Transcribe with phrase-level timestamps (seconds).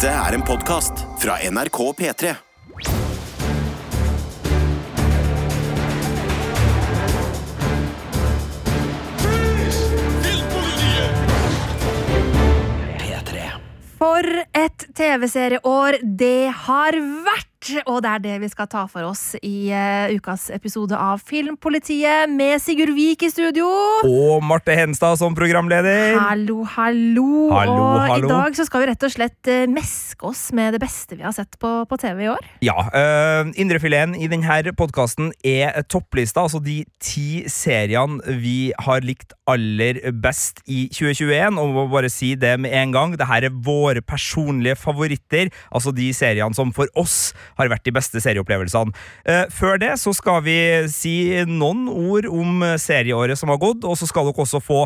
[0.00, 2.30] Dette er en podkast fra NRK P3.
[13.02, 13.44] P3.
[14.00, 17.49] For et TV-serieår det har vært!
[17.86, 22.30] Og det er det vi skal ta for oss i uh, ukas episode av Filmpolitiet
[22.32, 23.68] med Sigurd Vik i studio.
[24.06, 26.16] Og Marte Henstad som programleder.
[26.18, 27.50] Hallo, hallo.
[27.54, 28.28] Hallo, og hallo.
[28.28, 31.26] i dag så skal vi rett og slett uh, meske oss med det beste vi
[31.26, 32.50] har sett på, på TV i år.
[32.66, 39.34] Ja, uh, Indrefileten i denne podkasten er topplista, altså de ti seriene vi har likt
[39.50, 41.58] aller best i 2021.
[41.60, 45.50] Og må bare si det med en gang, det her er våre personlige favoritter.
[45.70, 48.94] Altså de seriene som for oss har vært de beste serieopplevelsene.
[49.24, 50.58] Eh, før det så skal vi
[50.92, 51.14] si
[51.48, 54.84] noen ord om serieåret som har gått, og så skal dere også få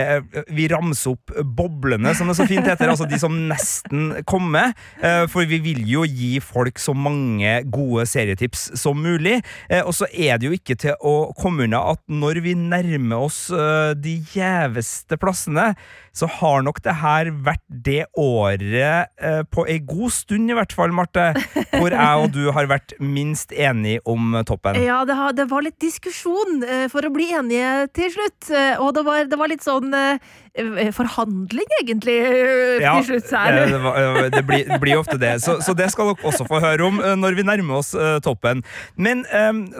[0.00, 0.20] eh,
[0.52, 2.90] vi ramser opp boblene, som det så fint heter.
[2.92, 4.72] Altså de som nesten kommer.
[5.02, 9.40] Eh, for vi vil jo gi folk så mange gode serietips som mulig.
[9.68, 13.28] Eh, og så er det jo ikke til å komme unna at når vi nærmer
[13.28, 15.72] oss eh, de gjeveste plassene,
[16.12, 20.74] så har nok det her vært det året eh, på ei god stund, i hvert
[20.76, 21.30] fall, Marte,
[21.72, 24.76] hvor jeg og du har vært minst enige om toppen.
[24.82, 28.50] Ja, det, har, det var litt diskusjon eh, for å bli enige til slutt.
[28.82, 33.66] Og det var, det var litt sånn eh, forhandling, egentlig, eh, Ja, til slutt her.
[33.66, 35.32] det, var- eh, det blir, det blir ofte det.
[35.42, 37.90] Så, så det skal dere også få høre om når vi nærmer oss
[38.22, 38.62] toppen.
[38.96, 39.24] Men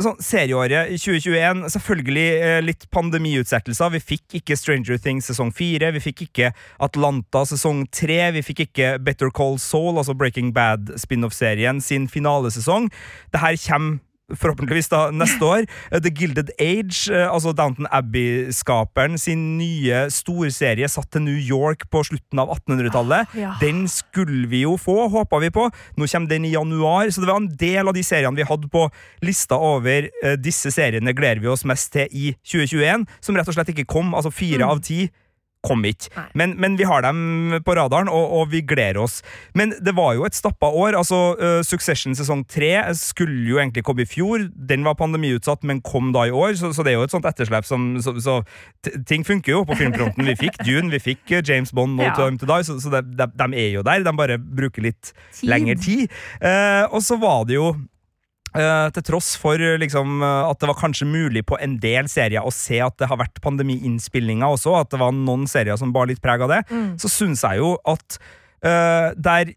[0.02, 3.92] sånn, serieåret 2021, selvfølgelig litt pandemiutsettelser.
[3.96, 5.92] Vi fikk ikke Stranger Things sesong fire.
[5.92, 8.32] Vi fikk ikke Atlanta sesong tre.
[8.32, 12.90] Vi fikk ikke Better Call Saul, altså Breaking Bad spin-off-serien, sin finalesesong.
[13.32, 14.00] Det her kommer
[14.38, 15.66] forhåpentligvis da neste år.
[15.90, 21.88] Eh, The Gilded Age, eh, altså Downton Abbey-skaperen sin nye storserie satt til New York
[21.92, 23.28] på slutten av 1800-tallet.
[23.32, 23.54] Ah, ja.
[23.60, 25.68] Den skulle vi jo få, håpa vi på.
[25.96, 28.70] Nå kommer den i januar, så det var en del av de seriene vi hadde
[28.72, 28.86] på
[29.22, 33.56] lista over eh, disse seriene gleder vi oss mest til i 2021, som rett og
[33.56, 34.14] slett ikke kom.
[34.14, 35.06] Altså fire av ti
[35.62, 36.10] kom ikke.
[36.38, 39.20] Men, men vi har dem på radaren, og, og vi gleder oss.
[39.54, 40.96] Men det var jo et stappa år.
[40.98, 44.48] altså uh, Succession sesong tre skulle jo egentlig komme i fjor.
[44.52, 47.28] Den var pandemiutsatt, men kom da i år, så, så det er jo et sånt
[47.28, 48.40] etterslep som Så, så
[49.06, 50.26] ting funker jo på filmfronten.
[50.32, 52.16] Vi fikk Dune, vi fikk James Bond, No Ja.
[52.18, 54.02] Time to Die, så, så de, de, de er jo der.
[54.04, 55.48] De bare bruker litt Tid.
[55.48, 56.10] lengre tid.
[56.42, 57.72] Uh, og så var det jo
[58.52, 62.08] Eh, til tross for eh, liksom, uh, at det var kanskje mulig på en del
[62.12, 65.94] serier å se at det har vært pandemiinnspillinger også, at det var noen serier som
[65.94, 66.94] bar litt preg av det, Mm.
[67.00, 68.18] så syns jeg jo at
[68.62, 69.48] der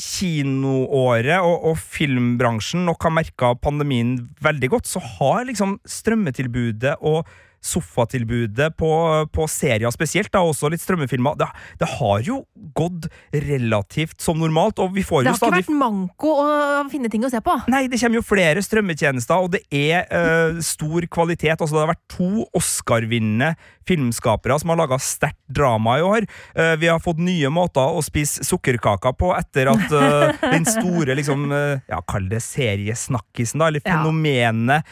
[0.00, 7.28] kinoåret og, og filmbransjen nok har merka pandemien veldig godt, så har liksom strømmetilbudet og
[7.60, 8.90] sofatilbudet på,
[9.32, 11.48] på serier spesielt, da, også litt strømmefilmer, det,
[11.80, 12.40] det har jo
[12.76, 16.46] gått relativt som normalt, og vi får jo stadig Det har ikke vært manko å
[16.92, 17.56] finne ting å se på.
[17.72, 21.58] Nei, det kommer jo flere strømmetjenester, og det er eh, stor kvalitet.
[21.58, 23.54] Altså, det har vært to Oscar-vinnende
[23.90, 26.26] filmskapere som har laga sterkt drama i år.
[26.54, 31.16] Uh, vi har fått nye måter å spise sukkerkaker på etter at uh, den store,
[31.18, 31.48] liksom,
[31.90, 34.86] ja, kall det seriesnakkisen, da, eller fenomenet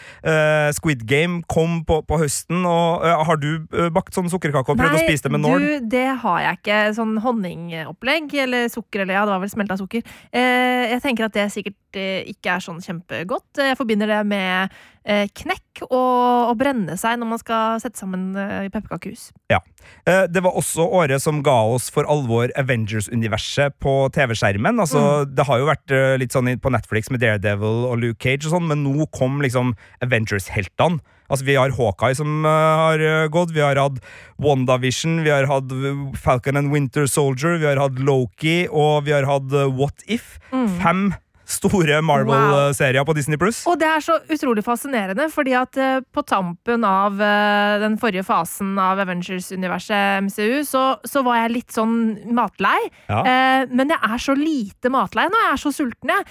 [0.74, 2.57] Squid Game kom på, på høsten.
[2.66, 3.50] Og, uh, har du
[3.94, 5.64] bakt sånn sukkerkake og prøvd å spise det med nål?
[5.64, 6.80] du, det har jeg ikke.
[6.98, 10.06] Sånn honningopplegg eller sukker, eller ja, det var vel smelta sukker.
[10.32, 13.62] Uh, jeg tenker at det sikkert eh, ikke er sånn kjempegodt.
[13.62, 18.68] Jeg forbinder det med knekk og og, brenne seg når man skal sette sammen eh,
[18.72, 19.28] pepperkakehus.
[19.52, 19.60] Ja.
[20.08, 24.80] Eh, Det var også året som ga oss for alvor Avengers-universet på TV-skjermen.
[24.80, 28.46] Altså, Det har jo vært eh, litt sånn på Netflix med Daredevil og Luke Cage,
[28.46, 29.74] og sånn, men nå kom liksom
[30.04, 31.00] Avengers-heltene.
[31.28, 34.00] Altså, Vi har Hawkeye som eh, har eh, gått, vi har hatt
[34.40, 39.16] WandaVision, vi har hatt eh, Falcon and Winter Soldier, vi har hatt Loki, og vi
[39.16, 40.38] har hatt eh, What If.
[40.82, 41.10] Fem
[41.48, 43.62] store Marvel-serier på Disney Pluss.
[43.68, 48.24] Og det er så utrolig fascinerende, fordi at eh, på tampen av eh, den forrige
[48.28, 51.96] fasen av Avengers-universet MCU, så, så var jeg litt sånn
[52.36, 52.76] matlei.
[53.08, 53.22] Ja.
[53.22, 56.26] Eh, men jeg er så lite matlei nå, jeg er så sulten, jeg.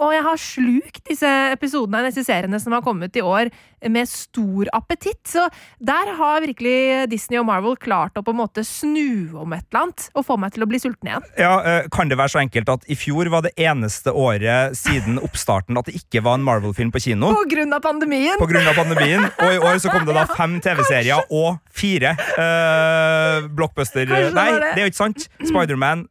[0.00, 3.50] Og jeg har slukt disse episodene av disse seriene som har kommet i år,
[3.88, 5.22] med stor appetitt.
[5.28, 5.46] Så
[5.80, 9.86] der har virkelig Disney og Marvel klart å på en måte snu om et eller
[9.86, 11.28] annet, og få meg til å bli sulten igjen.
[11.40, 11.54] Ja,
[11.92, 15.88] Kan det være så enkelt at i fjor var det eneste året siden oppstarten at
[15.88, 17.32] det ikke var en Marvel-film på kino?
[17.34, 18.38] På grunn av pandemien!
[18.40, 22.14] På grunn av pandemien, og i år så kom det da fem TV-serier og fire
[22.36, 24.10] uh, blockbuster...
[24.36, 24.72] Nei, det.
[24.76, 25.28] er jo ikke sant.
[25.42, 26.06] Spiderman,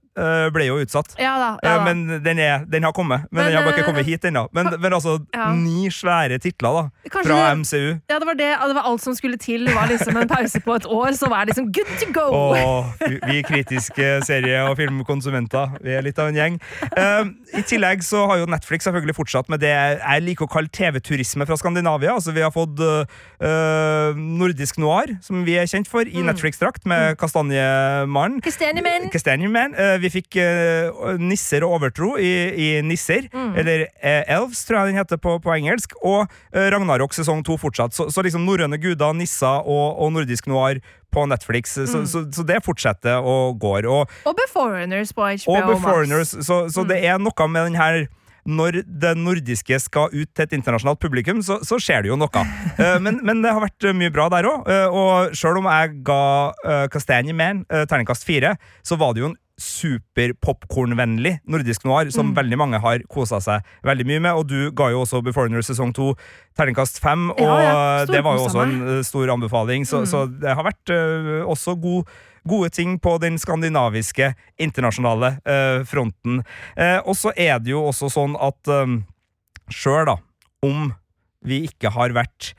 [0.53, 1.15] ble jo utsatt.
[1.19, 1.49] Ja da.
[1.63, 1.83] Eh, Ja, da.
[1.85, 3.25] Men den, er, den har kommet.
[3.31, 4.47] Men, Men, den har bare ikke eh, kommet hit ennå.
[4.53, 5.51] Men, men altså, Ja.
[5.53, 7.99] ni svære titler da Kanskje fra det- MCU.
[8.09, 8.51] ja, det var det.
[8.69, 9.65] Det var alt som skulle til.
[9.65, 12.27] Det var liksom en pause på et år, så var det liksom good to go!
[12.31, 12.85] Åh,
[13.27, 16.59] vi- kritiske serie- og filmkonsumenter, vi er litt av en gjeng.
[16.95, 17.23] Eh,
[17.59, 21.45] I tillegg så har jo Netflix selvfølgelig fortsatt med det jeg liker å kalle TV-turisme
[21.47, 22.13] fra Skandinavia.
[22.13, 27.17] Altså Vi har fått uh, nordisk noir, som vi er kjent for, i Netflix-drakt, med
[27.19, 28.39] Kastanjemannen.
[28.45, 29.09] Kastanjemenn.
[29.13, 29.75] Kastanjeman.
[29.79, 34.93] Eh, vi fikk uh, Nisser og overtro i, i Nisser, eller uh, Elves, tror jeg
[34.93, 37.95] den heter på, på engelsk, og uh, Ragnarok sesong to fortsatt.
[37.95, 40.81] Så, så liksom norrøne guder, nisser og, og nordisk noir
[41.13, 41.73] på Netflix.
[41.73, 43.87] Så, så, så det fortsetter og går.
[43.89, 45.73] Og, Og Beforeigners på HBO og.
[45.73, 48.05] Beforeigners, så, så det er noe med den her
[48.49, 52.43] når det nordiske skal ut til et internasjonalt publikum, så, så skjer det jo noe.
[53.03, 54.69] Men, men det har vært mye bra der òg.
[54.95, 56.21] og sjøl om jeg ga
[56.91, 62.59] Castanie Man uh, terningkast fire, så var det jo en super-popkornvennlig nordisk noir som veldig
[62.59, 64.39] mange har kosa seg veldig mye med.
[64.39, 66.13] Og du ga jo også Beforeigner sesong to
[66.57, 68.05] terningkast fem, og Ja, ja.
[68.09, 69.85] det var jo også en eh, stor anbefaling.
[69.87, 72.09] Så, så det har vært uh, også god
[72.47, 74.31] Gode ting på den skandinaviske,
[74.63, 76.39] internasjonale eh, fronten.
[76.79, 79.01] Eh, og så er det jo også sånn at um,
[79.67, 80.15] sjøl da,
[80.65, 80.93] om
[81.45, 82.53] vi ikke har vært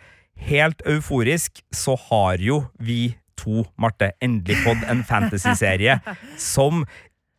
[0.51, 5.99] helt euforisk, så har jo vi to, Marte, endelig fått en fantasyserie
[6.41, 6.85] som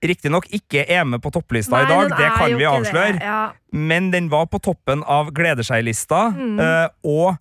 [0.01, 3.19] riktignok ikke er med på topplista Nei, i dag, det kan vi avsløre.
[3.21, 3.41] Ja.
[3.71, 6.59] men den var på toppen av gleder seg-lista, Mm.
[6.59, 7.37] eh, og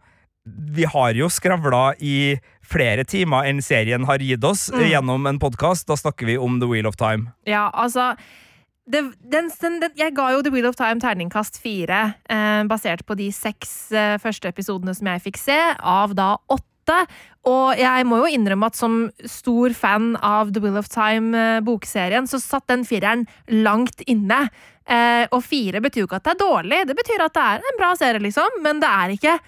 [0.77, 4.85] vi har jo skravla i flere timer enn serien har gitt oss Mm.
[4.91, 5.87] gjennom en podkast.
[5.87, 7.33] Da snakker vi om The Wheel of Time.
[7.47, 8.17] Ja, altså
[8.91, 13.05] det, den, den, den, Jeg ga jo The Wheel of Time terningkast fire, eh, basert
[13.07, 16.65] på de seks eh, første episodene som jeg fikk se, av da åtte.
[17.51, 22.41] Og jeg må jo innrømme at som stor fan av The Will of Time-bokserien, så
[22.43, 24.49] satt den fireren langt inne.
[24.91, 27.71] Eh, og fire betyr jo ikke at det er dårlig, det betyr at det er
[27.71, 29.39] en bra serie, liksom, men det er ikke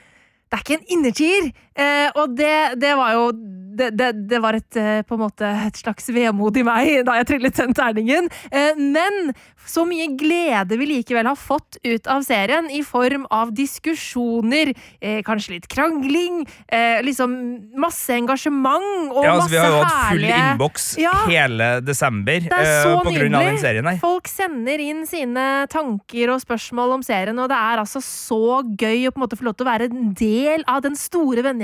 [0.52, 1.46] det er ikke en innertier!
[1.76, 3.26] Eh, og det, det var jo
[3.72, 7.14] det, det, det var et, eh, på en måte et slags vemod i meg da
[7.20, 8.28] jeg trillet den terningen.
[8.52, 9.32] Eh, men
[9.64, 15.20] så mye glede vi likevel har fått ut av serien, i form av diskusjoner, eh,
[15.24, 17.32] kanskje litt krangling, eh, liksom
[17.78, 21.14] masse engasjement og Ja, altså, masse vi har jo hatt full innboks Ja.
[21.30, 23.98] hele desember Det er eh, så på grunn av den serien her.
[24.02, 29.06] Folk sender inn sine tanker og spørsmål om serien, og det er altså så gøy
[29.08, 31.61] å på en måte få lov til å være en del av den store vennegjengen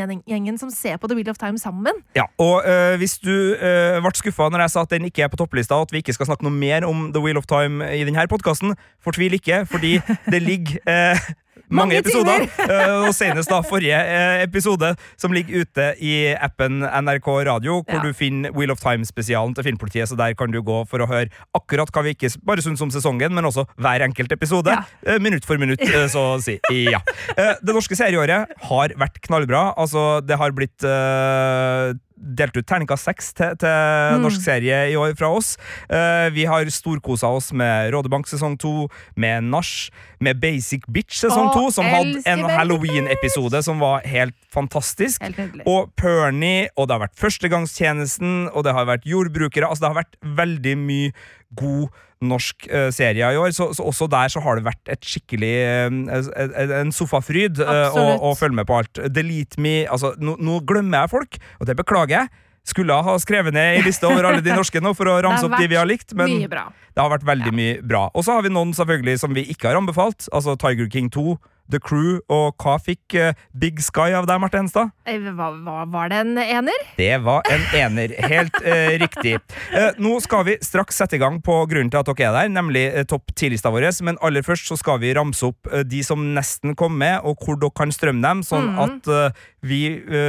[0.58, 1.92] som ser på The Wheel of Time sammen.
[2.16, 5.32] Ja, og eh, hvis du uh, ble skuffa når jeg sa at den ikke er
[5.32, 7.84] på topplista, og at vi ikke skal snakke noe mer om The Wheel of Time
[7.94, 9.98] i denne podkasten, fortvil ikke, fordi
[10.32, 11.28] det ligger eh,
[11.70, 12.46] mange, episoder.
[12.70, 17.98] eh, og senest da forrige eh, episode, som ligger ute i appen NRK Radio, hvor
[17.98, 18.02] Ja.
[18.04, 21.28] du finner Wheel of Time-spesialen til Filmpolitiet, så der kan du gå for å høre
[21.56, 24.72] akkurat hva vi ikke bare syns om sesongen, men også hver enkelt episode.
[24.74, 24.84] Ja.
[25.06, 25.82] eh, minutt for minutt,
[26.12, 26.58] så å si.
[26.88, 27.00] Ja.
[27.36, 29.74] Det norske serieåret har vært knallbra.
[29.78, 34.22] Altså, det har blitt eh, delt ut terningkast seks til, til Mm.
[34.24, 35.56] norsk serie i år fra oss.
[35.90, 41.52] Uh, vi har storkosa oss med Rådebank sesong to, med Nach, med Basic Bitch sesong
[41.54, 45.22] to, som hadde en Halloween-episode som var helt fantastisk.
[45.22, 45.62] Helt.
[45.66, 49.68] Og Pernie, og det har vært Førstegangstjenesten, og det har vært Jordbrukere.
[49.68, 51.12] Altså, det har vært veldig mye
[51.56, 51.88] god
[52.24, 55.52] norsk uh, serie i år, så, så også der så har det vært et skikkelig
[55.94, 59.00] uh, en sofafryd uh, å, å følge med på alt.
[59.14, 62.44] Delete me altså, nå, nå glemmer jeg folk, og det beklager jeg.
[62.68, 65.56] Skulle ha skrevet ned i liste over alle de norske nå for å ramse opp
[65.56, 68.08] de vi har likt, men det har vært veldig mye bra.
[68.12, 71.38] Og så har vi noen selvfølgelig som vi ikke har anbefalt, altså Tiger King 2,
[71.68, 74.92] The Crew, og hva fikk eh, Big Sky av deg, Marte Henstad?
[75.08, 76.84] Eh, Hva, hva, var det en ener?
[76.96, 78.14] Det var en ener.
[78.30, 79.34] Helt eh, riktig.
[79.72, 82.52] Eh, nå skal vi straks sette i gang på grunnen til at dere er der,
[82.56, 83.88] nemlig eh, topp ti-lista vår.
[84.06, 87.44] Men aller først så skal vi ramse opp eh, de som nesten kom med, og
[87.44, 89.82] hvor dere kan strømme dem, sånn at eh, vi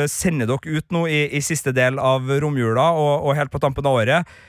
[0.10, 3.88] sender dere ut nå i, i siste del av romjula og, og helt på tampen
[3.88, 4.39] av året.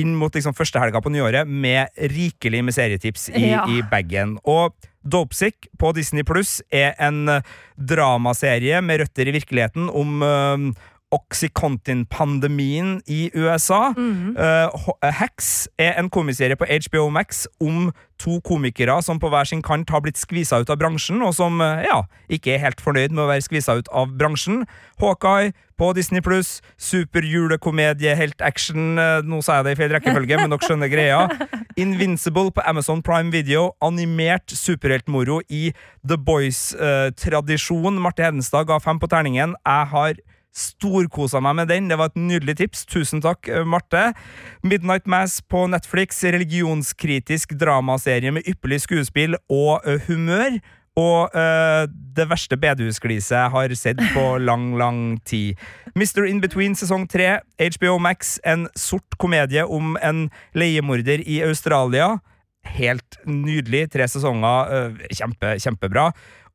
[0.00, 3.66] Inn mot liksom første helga på nyåret med rikelig med serietips i, Ja.
[3.68, 4.38] i bagen.
[4.48, 7.42] Og Dopesick på Disney Pluss er en eh,
[7.78, 10.66] dramaserie med røtter i virkeligheten om eh,
[11.10, 13.92] Oxycontin-pandemien i USA.
[13.96, 14.36] Mm
[14.84, 17.90] Ho- uh, Hacks er en komiserie på HBO Max om
[18.20, 21.56] to komikere som på hver sin kant har blitt skvisa ut av bransjen, og som
[21.64, 24.66] eh, ja, ikke er helt fornøyd med å være skvisa ut av bransjen.
[25.00, 30.36] Hawkeye på Disney Pluss, superjulekomedie, helt action eh, Nå sa jeg det i feil rekkefølge,
[30.36, 31.22] men dere skjønner greia.
[31.80, 35.70] Invincible på Amazon Prime Video, animert superheltmoro i
[36.04, 37.96] The Boys-tradisjon.
[38.04, 39.56] Marte Hedenstad ga fem på terningen.
[39.64, 40.20] Jeg har
[40.56, 41.88] Storkosa meg med den.
[41.90, 42.84] Det var et nydelig tips.
[42.90, 44.12] Tusen takk, eh, Marte.
[44.62, 50.58] Midnight Mass på Netflix, religionskritisk dramaserie med ypperlig skuespill og humør.
[50.98, 55.54] Og ø, det verste bedehusgliset jeg har sett på lang, lang tid.
[55.94, 56.26] Mr.
[56.26, 62.16] In Between sesong tre, HBO Max, en sort komedie om en leiemorder i Australia.
[62.66, 63.86] Helt nydelig.
[63.94, 64.74] Tre sesonger.
[64.74, 66.10] ø, Kjempe, kjempebra.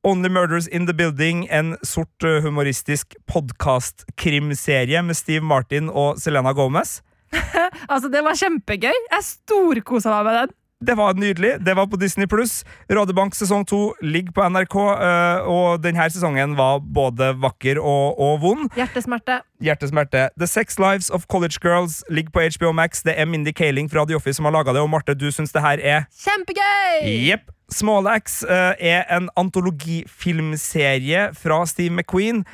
[0.06, 6.54] Only Murders in the Building, en sort ø, humoristisk podkast-krimserie med Steve Martin og Selena
[6.54, 7.00] Gomez.
[7.90, 8.94] Altså, det var kjempegøy.
[8.94, 10.54] Jeg storkosa meg med den.
[10.86, 11.52] Det var nydelig.
[11.66, 12.60] Det var på Disney pluss.
[12.92, 18.38] Rådebank sesong to ligger på NRK, øh, og denne sesongen var både vakker og, og
[18.44, 18.70] vond.
[18.78, 19.40] Hjertesmerte.
[19.64, 20.28] Hjertesmerte.
[20.38, 23.02] The Sex Lives of College Girls ligger på HBO Max.
[23.02, 25.56] Det er Mindy Kaling fra The Office som har laga det, og Marte, du syns
[25.56, 27.10] det her er Kjempegøy!
[27.32, 27.55] Jepp.
[27.72, 32.46] Smålax øh, er en antologifilmserie fra Steve McQueen.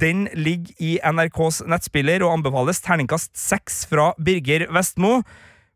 [0.00, 5.22] Den ligger i NRKs nettspiller og anbefales terningkast seks fra Birger Vestmo.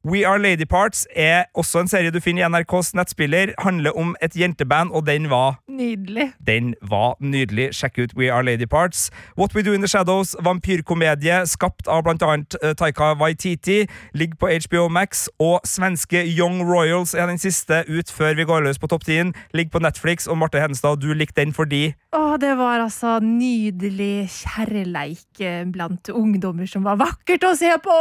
[0.07, 3.55] We Are Lady Parts er også en serie du finner i NRKs nettspiller.
[3.65, 6.27] Handler om et jenteband, og den var Nydelig.
[6.47, 7.71] den var nydelig.
[7.73, 9.11] Sjekk ut We Are Lady Parts.
[9.39, 14.37] What We Do In The Shadows, vampyrkomedie skapt av blant annet eh, Taika Waititi, ligger
[14.37, 15.25] på HBO Max.
[15.41, 19.33] Og svenske Young Royals er den siste ut før vi går løs på topp 10.
[19.57, 20.27] Ligger på Netflix.
[20.29, 26.13] Og Marte Henstad, du likte den fordi Å, det var altså nydelig kjærleik eh, blant
[26.13, 27.97] ungdommer som var vakkert å se på!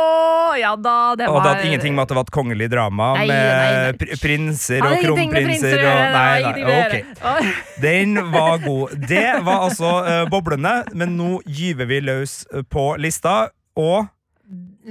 [0.59, 3.09] Ja da, det Og var det hadde ingenting med at det var et kongelig drama
[3.17, 3.93] Nei, med nei, nei.
[4.01, 7.61] pr prinser og ingenting kronprinser og Nei, nei, ingenting ok.
[7.83, 8.97] Den var god.
[9.09, 13.47] Det var altså uh, boblene, men nå gyver vi løs eh, på lista,
[13.79, 14.09] og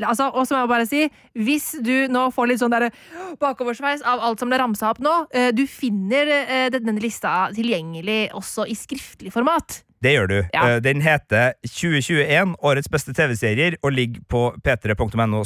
[0.01, 1.01] Altså, og så må jeg bare si,
[1.37, 2.87] hvis du nå får litt sånn der
[3.43, 8.31] bakoversveis av alt som ble ramsa opp nå, eh, du finner eh, denne lista tilgjengelig
[8.39, 9.83] også i skriftlig format.
[10.03, 10.37] Det gjør du.
[10.55, 10.63] Ja.
[10.69, 15.43] Eh, Den heter 2021 Årets beste TV-serier og ligger på p3.no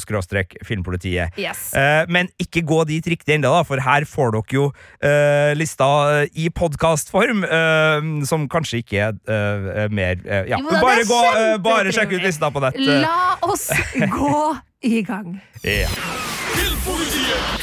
[0.66, 1.36] filmpolitiet.
[1.38, 1.72] Yes.
[1.74, 4.66] Eh, Men ikke gå dit riktig ennå, da, for her får dere jo
[5.02, 5.88] eh, lista
[6.34, 10.16] i podkastform, eh, som kanskje ikke er mer
[10.48, 11.20] Ja, Jo da, bare gå,
[11.64, 12.78] bare sjekk ut lista på nett.
[12.80, 14.40] La oss gå
[14.86, 15.36] i gang.
[15.64, 15.90] Ja.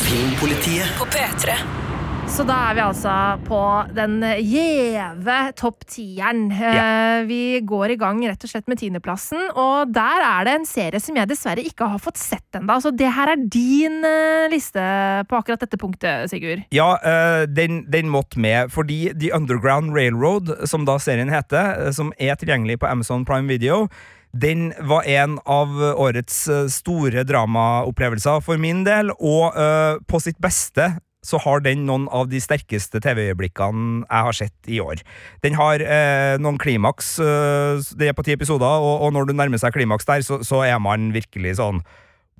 [0.04, 1.83] Filmpolitiet På P3.
[2.28, 3.14] Så da er vi altså
[3.46, 3.60] på
[3.94, 6.48] den gjeve topp tieren.
[6.52, 7.26] Yeah.
[7.28, 11.02] Vi går i gang rett og slett med tiendeplassen, og der er det en serie
[11.04, 12.80] som jeg dessverre ikke har fått sett ennå.
[12.82, 14.82] Så det her er din eh, liste
[15.30, 16.66] på akkurat dette punktet, Sigurd.
[16.74, 21.94] Ja, eh, den, den måtte med, fordi The Underground Railroad, som da serien heter, eh,
[21.96, 23.86] som er tilgjengelig på Amazon Prime Video,
[24.34, 30.88] den var en av årets store dramaopplevelser for min del, og uh, på sitt beste
[31.24, 35.02] så har den noen av de sterkeste TV-øyeblikkene jeg har sett i år.
[35.44, 39.36] Den har eh, noen klimaks, eh, det er på ti episoder, og, og når du
[39.38, 41.84] nærmer seg klimaks der, så, så er man virkelig sånn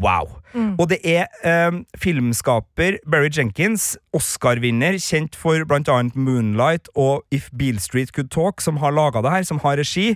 [0.02, 0.40] Wow.
[0.82, 7.52] Og det er eh, filmskaper Barry Jenkins, Oscar-vinner, kjent for blant annet Moonlight og If
[7.54, 10.16] Beale Street Could Talk, som har laga det her, som har regi.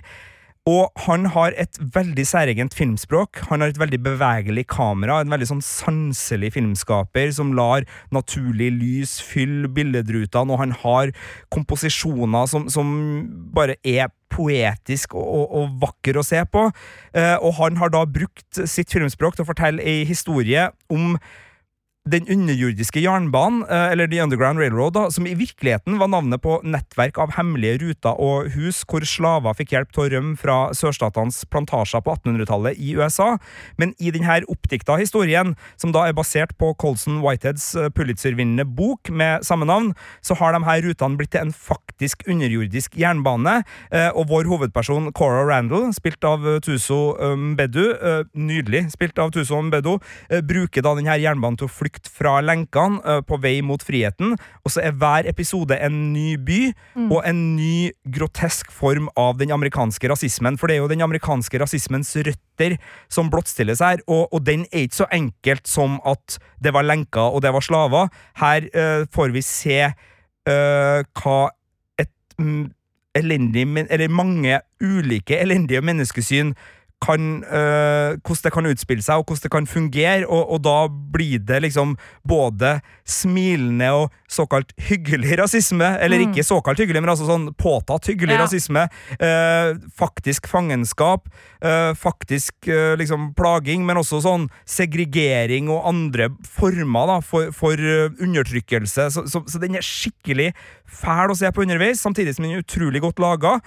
[0.68, 3.40] Og han har et veldig særegent filmspråk.
[3.48, 5.20] Han har et veldig bevegelig kamera.
[5.22, 11.14] En veldig sånn sanselig filmskaper som lar naturlig lys fylle billedrutene, og han har
[11.54, 12.92] komposisjoner som, som
[13.54, 16.68] bare er poetisk og, og, og vakker å se på.
[17.16, 21.16] Eh, og han har da brukt sitt filmspråk til å fortelle ei historie om
[22.12, 26.58] den underjordiske jernbanen, eh, eller The Underground Railroad, da, som i virkeligheten var navnet på
[26.64, 31.44] nettverk av hemmelige ruter og hus hvor slaver fikk hjelp til å rømme fra sørstatenes
[31.52, 33.36] plantasjer på 1800-tallet i USA.
[33.80, 39.10] Men i denne oppdikta historien, som da er basert på Colson Whiteheads eh, Pulitzer-vinnende bok
[39.10, 43.60] med samme navn, så har de her rutene blitt til en faktisk underjordisk jernbane,
[43.92, 47.84] eh, og vår hovedperson Cora Randall, spilt av Tuso Mbedu,
[48.38, 49.98] nydelig spilt av Tuso Mbedu,
[50.48, 54.84] bruker da denne jernbanen til å flykte fra lenkene på vei mot friheten, og så
[54.86, 56.60] er hver episode en ny by
[57.10, 61.58] og en ny grotesk form av den amerikanske rasismen, for det er jo den amerikanske
[61.58, 62.76] rasismens røtter
[63.08, 67.32] som blottstilles her, og, og den er ikke så enkelt som at det var lenker
[67.34, 68.08] og det var slaver.
[68.38, 71.38] Her uh, får vi se uh, hva
[71.98, 72.70] et mm,
[73.18, 76.54] elendig, men- eller mange ulike elendige menneskesyn
[77.04, 80.76] kan, øh, hvordan det kan utspille seg, og hvordan det kan fungere, og, og da
[81.14, 87.28] blir det liksom både smilende og såkalt hyggelig rasisme, eller ikke såkalt hyggelig, men altså
[87.28, 88.42] sånn påtatt hyggelig Ja.
[88.44, 88.88] rasisme,
[89.22, 91.28] øh, faktisk fangenskap,
[91.64, 97.78] øh, faktisk liksom plaging, men også sånn segregering og andre former da, for, for
[98.20, 100.50] undertrykkelse, så, så, så den er skikkelig
[100.84, 103.58] fæl å se på underveis, samtidig som den er utrolig godt laga,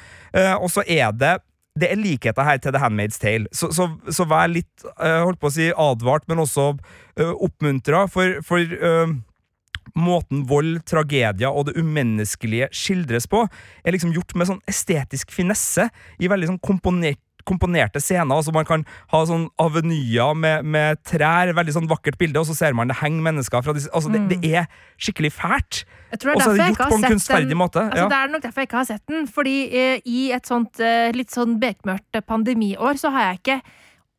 [0.60, 1.40] og så er det
[1.80, 5.40] det er likheter her til The Handmaid's Tale, så, så, så vær litt uh, holdt
[5.40, 9.14] på å si advart, men også uh, oppmuntra, for, for uh,
[9.96, 13.46] måten vold, tragedier og det umenneskelige skildres på,
[13.84, 15.88] er liksom gjort med sånn estetisk finesse,
[16.20, 18.36] i veldig sånn komponert komponerte scener.
[18.36, 22.58] altså Man kan ha sånn avenyer med, med, trær, veldig sånn vakkert bilde, og så
[22.58, 24.18] ser man det henger mennesker fra disse altså mm.
[24.18, 24.66] det, det, er
[25.02, 25.84] skikkelig fælt.
[26.12, 27.86] Og så er det gjort på en kunstferdig måte.
[27.88, 28.10] Altså, ja.
[28.12, 29.30] Det er nok derfor jeg ikke har sett den.
[29.32, 33.62] Fordi eh, i et sånt eh, litt sånn bekmørkt pandemiår så har jeg ikke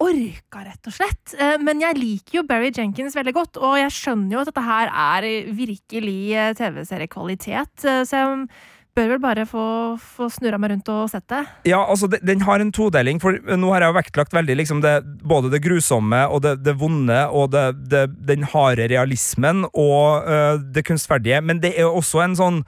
[0.03, 1.35] orka, rett og slett.
[1.39, 4.67] Eh, men jeg liker jo Barry Jenkins veldig godt, og jeg skjønner jo at dette
[4.67, 7.75] her er virkelig eh, TV-seriekvalitet.
[7.85, 8.49] Eh, så jeg
[8.97, 9.65] bør vel bare få,
[9.97, 11.41] få snurra meg rundt og sett det.
[11.71, 14.99] Ja, altså, den har en todeling, for nå har jeg jo vektlagt veldig liksom det,
[15.25, 20.85] både det grusomme og det, det vonde og det, den harde realismen og uh, det
[20.89, 22.65] kunstferdige, men det er jo også en sånn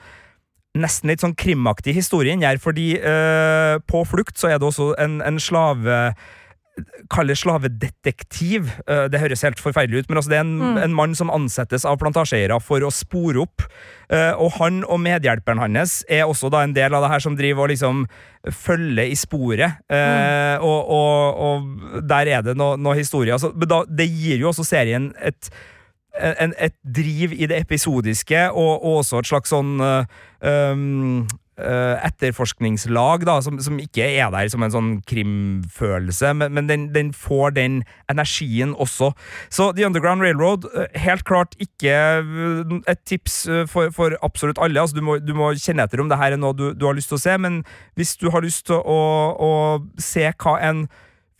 [0.74, 4.94] nesten litt sånn krimaktig historie inni her, fordi uh, på flukt så er det også
[4.98, 5.98] en, en slave
[7.12, 8.70] kaller slavedetektiv.
[8.90, 10.78] Eh, det høres helt forferdelig ut, men altså det er en, mm.
[10.84, 13.66] en mann som ansettes av plantasjeeiere for å spore opp.
[14.12, 17.36] Eh, og han og medhjelperen hans er også da en del av det her som
[17.38, 18.06] driver og liksom
[18.50, 19.84] følger i sporet.
[19.88, 20.64] Eh, mm.
[20.66, 23.36] Og, og, og, der er det noe, noe historie.
[23.36, 23.52] Altså,
[23.88, 25.52] det gir jo også serien et
[26.14, 33.36] en, et driv i det episodiske, og, og også et slags sånn um, etterforskningslag da,
[33.44, 37.76] som, som, ikke er der som en sånn krimfølelse, men, men den, den, får den
[38.10, 39.12] energien også.
[39.54, 41.94] Så The Underground Railroad, uh, helt klart ikke
[42.26, 44.82] uh, et tips for, for, absolutt alle.
[44.82, 46.98] Altså, du, må, du, må, kjenne etter om det her er noe du, du, har
[46.98, 47.62] lyst til å se, men
[47.94, 49.00] hvis du har lyst til å,
[49.38, 49.52] å
[50.02, 50.86] se hva en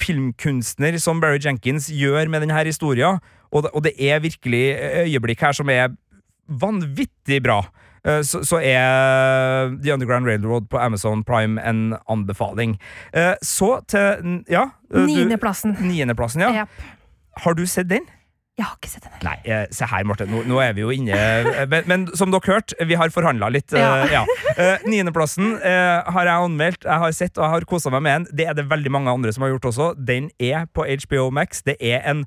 [0.02, 3.18] filmkunstner som Barry Jenkins gjør med denne historien,
[3.54, 4.64] og det, og det er virkelig
[5.04, 5.92] øyeblikk her som er
[6.49, 7.62] vanvittig bra.
[8.04, 12.76] Eh, så, så, er The Underground Railroad på Amazon Prime en anbefaling.
[13.12, 14.68] Eh, så til ja.
[14.94, 15.76] Eh, Niendeplassen.
[15.80, 16.52] Niendeplassen, ja.
[16.64, 16.68] Yep.
[17.44, 18.06] Har du sett den?
[18.54, 19.14] Jeg har ikke sett den.
[19.26, 20.28] Nei, se her, Marte.
[20.30, 21.16] Nå, nå, er vi jo inne
[21.66, 23.75] men, men som dere hørte, vi har forhandla litt.
[23.75, 24.04] Ja.
[24.06, 24.20] ja.
[24.87, 28.38] Niendeplassen har jeg anmeldt, jeg har sett og jeg har kosa meg med den.
[28.38, 29.88] Det er det veldig mange andre som har gjort også.
[29.99, 31.64] Den er på HBO Max.
[31.66, 32.23] Det er en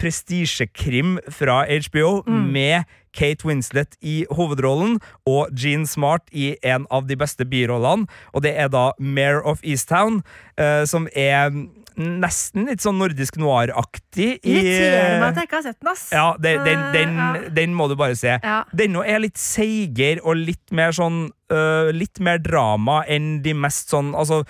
[0.00, 2.44] prestisjekrim fra HBO mm.
[2.52, 4.98] med Kate Winslet i hovedrollen
[5.28, 8.08] og Jean Smart i en av de beste birollene.
[8.36, 10.20] Og det er da Mare of Easttown,
[10.60, 11.50] uh, som er
[11.96, 14.36] nesten litt sånn nordisk noir-aktig.
[14.44, 16.04] Irriterer meg at jeg ikke har sett den, ass.
[16.12, 17.30] Ja, den, den, den, ja.
[17.56, 18.36] den må du bare se.
[18.36, 18.58] Ja.
[18.76, 23.92] Denne er litt seigere og litt mer sånn uh, Litt mer drama enn de mest
[23.92, 24.42] sånn Altså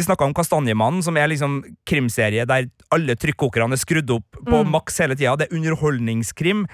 [0.00, 4.62] vi snakka om Kastanjemannen, som er liksom krimserie der alle trykkokerne er skrudd opp på
[4.62, 4.72] mm.
[4.72, 5.36] maks hele tida.
[5.38, 6.64] Det er underholdningskrim.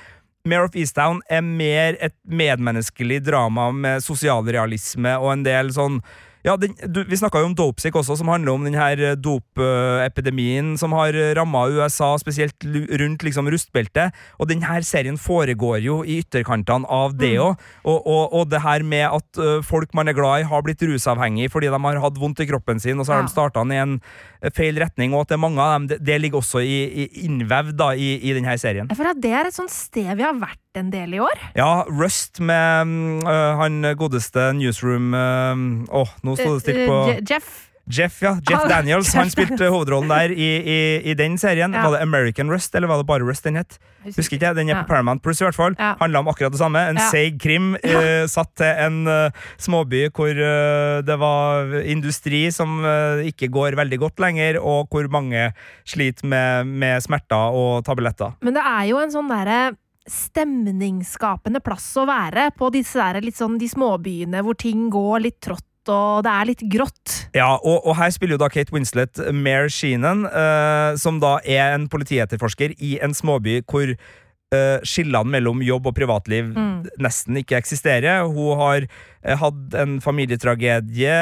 [0.46, 6.00] Mare of Easttown er mer et medmenneskelig drama med sosialrealisme og en del sånn
[6.46, 9.16] ja, den, du, Vi snakka jo om Dopesick også, som handler om den her eh,
[9.18, 12.66] dopepidemien som har ramma USA, spesielt
[13.00, 14.14] rundt liksom rustbeltet.
[14.38, 17.56] Og denne serien foregår jo i ytterkantene av det òg.
[17.56, 17.88] Mm.
[17.90, 20.82] Og, og, og, det her med at uh, folk man er glad i, har blitt
[20.86, 23.26] rusavhengig fordi de har hatt vondt i kroppen sin, og så har ja.
[23.26, 25.98] de starta i en eh, feil retning, og at det er mange av dem, det,
[26.06, 28.90] det ligger også i, i innvevd da, i, i denne serien.
[28.94, 31.46] For det er et sånt sted vi har vært en del i år?
[31.58, 37.00] Ja, Rust med uh, han godeste Newsroom Åh, uh, oh, nå sto det stilt på
[37.10, 37.66] uh, Jeff.
[37.86, 38.32] Jeff, ja.
[38.50, 39.06] Jeff ah, Daniels.
[39.06, 39.20] Jeff.
[39.20, 41.74] Han spilte hovedrollen der i, i, i den serien.
[41.74, 41.84] Ja.
[41.86, 43.78] Var det American Rust, eller var det bare Rust den het?
[44.06, 45.76] Husker ikke, Den er på Paramount Plus, i hvert fall.
[45.78, 45.92] Ja.
[46.00, 46.82] Handla om akkurat det samme.
[46.90, 47.06] En ja.
[47.14, 52.82] seig krim uh, satt til en uh, småby hvor uh, det var industri som
[53.26, 55.52] ikke går veldig godt lenger, og hvor mange
[55.86, 58.34] sliter med, med smerter og tabletter.
[58.42, 59.76] Men det er jo en sånn derre
[60.10, 65.40] stemningsskapende plass å være på disse der, litt sånn, de småbyene hvor ting går litt
[65.44, 67.16] trått og det er litt grått.
[67.36, 71.76] Ja, og, og her spiller jo da Kate Winslet Mare Sheenan, eh, som da er
[71.76, 76.96] en politietterforsker i en småby hvor eh, skillene mellom jobb og privatliv mm.
[77.02, 78.24] nesten ikke eksisterer.
[78.26, 81.18] Hun har eh, hatt en familietragedie.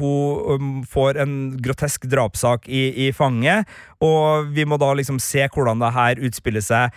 [0.00, 3.68] hun um, får en grotesk drapssak i, i fanget,
[4.02, 6.92] og vi må da liksom se hvordan det her utspiller seg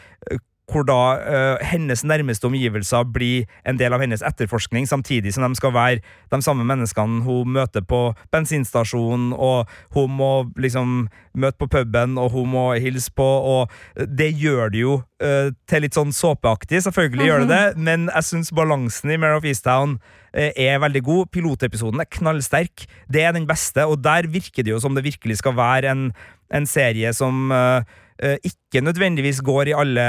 [0.71, 5.57] hvor da uh, hennes nærmeste omgivelser blir en del av hennes etterforskning, samtidig som de
[5.57, 6.01] skal være
[6.31, 12.31] de samme menneskene hun møter på bensinstasjonen, og hun må liksom møte på puben, og
[12.33, 17.23] hun må hilse på, og det gjør det jo uh, til litt sånn såpeaktig, selvfølgelig
[17.23, 17.33] mm -hmm.
[17.33, 21.31] gjør det det, men jeg syns balansen i Mare of Easttown uh, er veldig god.
[21.31, 22.87] Pilotepisoden er knallsterk.
[23.11, 26.13] Det er den beste, og der virker det jo som det virkelig skal være en,
[26.53, 27.81] en serie som uh,
[28.15, 30.05] ikke ikke nødvendigvis går i alle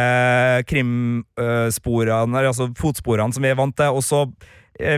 [0.67, 4.35] krimsporene, altså fotsporene som vi er vant til, og så eh,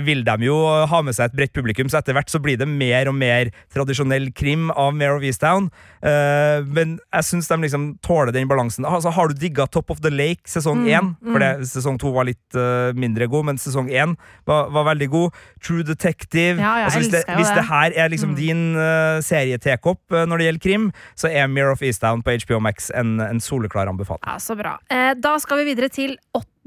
[0.05, 0.57] vil de jo
[0.91, 3.51] ha med seg et bredt publikum, så etter hvert så blir det mer og mer
[3.75, 5.71] tradisjonell krim av Mare of Easttown.
[6.03, 8.87] Uh, men jeg syns de liksom tåler den balansen.
[8.87, 11.09] Altså, har du digga Top of the Lake sesong Mm, én?
[11.25, 11.43] For mm.
[11.43, 14.15] det, sesong to var litt uh, mindre god, men sesong én
[14.47, 15.39] var, var veldig god.
[15.65, 16.59] True Detective.
[16.61, 17.65] Ja, jeg altså, hvis, det, hvis det.
[17.71, 18.37] her er liksom Mm.
[18.37, 22.61] din uh, serietekopp uh, når det gjelder krim, så er Mare of Easttown på HBO
[22.61, 24.27] Max en, en soleklar anbefaling.
[24.27, 24.77] Ja, Så bra.
[24.91, 26.17] Eh, Da skal vi videre til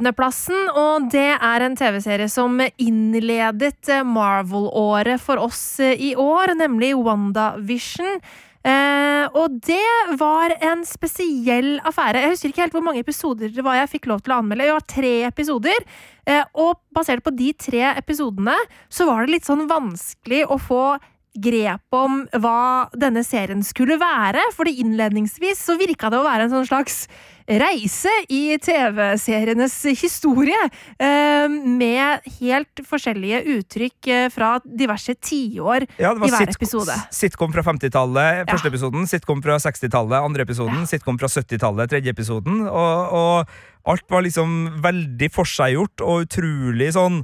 [0.01, 6.55] åttendeplassen, og det er en TV-serie som innledet eh, Marvel-året for oss eh, i år,
[6.57, 8.17] nemlig WandaVision.
[8.65, 12.17] Eh, og det var en spesiell affære.
[12.23, 14.65] Jeg husker ikke helt hvor mange episoder det var jeg fikk lov til å anmelde.
[14.65, 15.87] Det var tre episoder.
[16.25, 18.57] Eh, og basert på de tre episodene
[18.89, 20.85] så var det litt sånn vanskelig å få
[21.31, 24.49] grep om hva denne serien skulle være.
[24.57, 27.05] Fordi innledningsvis så virka det å være en sånn slags
[27.47, 30.57] reise i TV-serienes historie.
[30.99, 36.95] eh, Med helt forskjellige uttrykk eh, fra diverse tiår Ja, i hver episode.
[37.11, 38.45] Sitcom fra 50-tallet, Ja.
[38.53, 39.07] første episoden.
[39.07, 40.79] Sitcom fra 60-tallet, andre episoden.
[40.79, 40.85] Ja.
[40.85, 42.61] Sitcom fra 70-tallet, tredje episoden.
[42.67, 43.47] Og, og
[43.85, 47.23] alt var liksom veldig forseggjort og utrolig sånn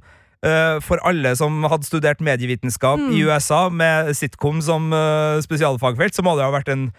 [0.85, 3.11] for alle som hadde studert medievitenskap Mm.
[3.17, 6.91] i USA med sitcom som eh, spesialfagfelt, så må det ha vært en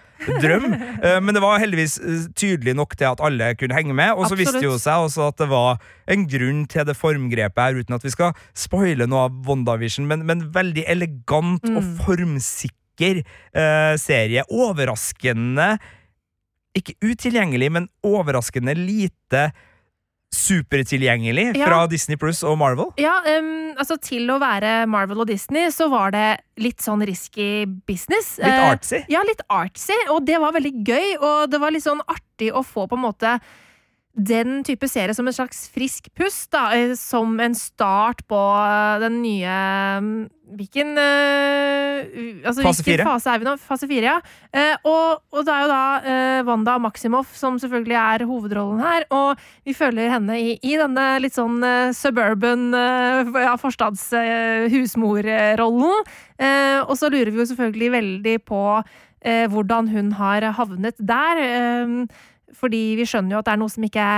[0.42, 0.66] drøm.
[0.98, 4.16] Eh, men det var heldigvis eh, tydelig nok til at alle kunne henge med.
[4.18, 5.78] Og så viste det jo seg også at det var
[6.10, 10.26] en grunn til det formgrepet her, uten at vi skal spoile noe av WandaVision, men,
[10.26, 11.94] men veldig elegant og Mm.
[12.02, 13.22] formsikker
[13.54, 14.42] eh, serie.
[14.50, 15.78] Overraskende
[16.76, 19.48] Ikke utilgjengelig, men overraskende lite
[20.34, 21.66] supertilgjengelig Ja.
[21.66, 22.90] fra Disney Pluss og Marvel.
[23.00, 27.64] Ja, um, altså til å være Marvel og Disney så var det litt sånn risky
[27.66, 28.36] business.
[28.38, 29.04] Litt Eh, artsy.
[29.08, 32.64] Ja, litt artsy, og det var veldig gøy, og det var litt sånn artig å
[32.64, 33.40] få på en måte
[34.18, 39.00] den type serie som en slags frisk pust, da, eh, som en start på eh,
[39.04, 39.48] den nye
[40.02, 42.08] mm, Hvilken eh,
[42.48, 43.04] altså, Fase fire.
[43.04, 43.52] fase er vi nå?
[43.60, 44.16] Fase fire, ja.
[44.80, 46.08] Og, og det er jo da
[46.48, 49.36] Wanda Maximoff som selvfølgelig er hovedrollen her, og
[49.68, 51.60] vi følger henne i, i denne litt sånn
[51.92, 56.00] suburban ja, forstads-husmorrollen.
[56.88, 58.80] Og så lurer vi jo selvfølgelig veldig på
[59.52, 62.08] hvordan hun har havnet der.
[62.56, 64.08] Fordi vi skjønner jo at det er noe som ikke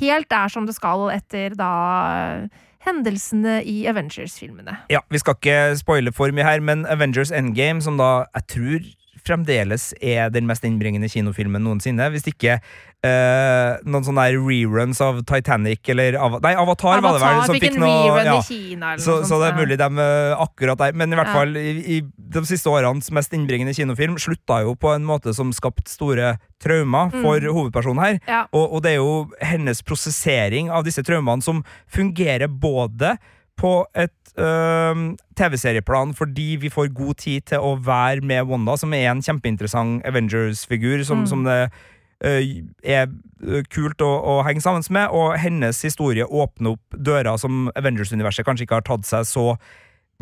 [0.00, 1.72] helt er som det skal etter da
[2.12, 4.76] eh, hendelsene i Avengers-filmene.
[4.92, 8.88] Ja, Vi skal ikke spoile for mye her, men Avengers Endgame, som da jeg tror
[9.28, 12.10] fremdeles er den mest innbringende kinofilmen noensinne.
[12.16, 12.58] Hvis ikke
[12.98, 17.36] Uh, noen sånne reruns av Titanic eller av, Nei, Avatar, var det vel.
[17.46, 18.32] som fikk fikk noe ja.
[18.42, 20.96] Kina Så, så det er mulig de eh, akkurat der.
[20.98, 21.36] Men i hvert Ja.
[21.36, 25.54] fall, i, i de siste årenes mest innbringende kinofilm slutta jo på en måte som
[25.54, 27.52] skapte store traumer for Mm.
[27.54, 28.18] hovedpersonen her.
[28.26, 28.42] Ja.
[28.50, 33.14] Og, og det er jo hennes prosessering av disse traumene som fungerer både
[33.58, 35.02] på et øh,
[35.38, 40.06] TV-serieplan fordi vi får god tid til å være med Wanda, som er en kjempeinteressant
[40.06, 41.26] Avengers-figur, som, Mm.
[41.26, 41.58] som det
[42.24, 42.42] øh,
[42.84, 43.08] er
[43.42, 48.46] øh, kult å, å henge sammen med, og hennes historie åpner opp dører som Avengers-universet
[48.46, 49.56] kanskje ikke har tatt seg så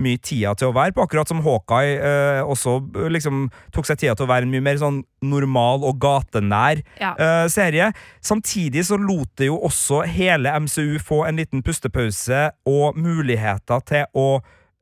[0.02, 4.00] mye tida til å være på, akkurat som Hawkeye eh, også eh, liksom tok seg
[4.02, 7.14] tida til å være en mye mer sånn normal og gatenær Ja.
[7.16, 7.88] eh, serie.
[8.20, 14.04] Samtidig så lot det jo også hele MCU få en liten pustepause og muligheter til
[14.12, 14.28] å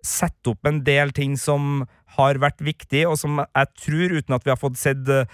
[0.05, 1.85] sette opp en del ting som
[2.16, 5.27] har vært viktig, og som jeg tror, uten at vi har fått sett eh,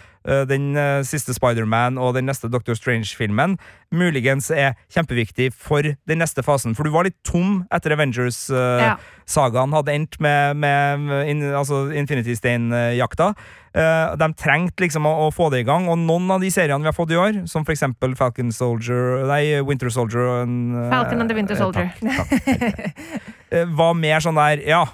[0.49, 3.57] den eh, siste Spiderman og den neste Doctor Strange-filmen,
[3.95, 6.77] muligens er kjempeviktig for den neste fasen.
[6.79, 9.79] For du var litt tom etter Avengers-sagaen Ja.
[9.79, 13.33] hadde endt med, med, in, altså Infinity Stein-jakta.
[13.71, 16.83] Eh, de trengte liksom å, å få det i gang, og noen av de seriene
[16.83, 21.23] vi har fått i år, som for eksempel Falcon Soldier Nei, Winter Soldier eh, Falcon
[21.23, 21.93] and the Winter eh, Soldier.
[22.01, 22.97] takk, takk.
[23.51, 24.85] Eh, var mer sånn der Ja,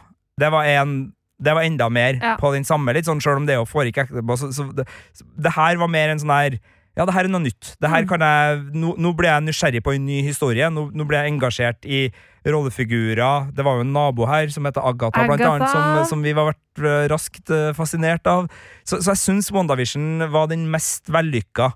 [0.40, 0.92] det var en
[1.42, 2.36] det var enda mer Ja.
[2.40, 4.38] på den samme, litt sånn selv om det jo foregikk etterpå.
[4.40, 4.86] Så, så det,
[5.36, 6.58] det her var mer en sånn her
[6.96, 7.74] Ja, det her er noe nytt.
[7.84, 8.06] Mm.
[8.08, 10.70] kan jeg, nå, nå ble jeg nysgjerrig på en ny historie.
[10.72, 12.06] Nå, nå ble jeg engasjert i
[12.46, 13.50] rollefigurer.
[13.52, 16.54] Det var jo en nabo her som heter Agatha, blant annet, som, som vi var
[16.54, 18.48] vært eh, raskt eh, fascinert av.
[18.84, 21.74] Så, så jeg syns WandaVision var den mest vellykka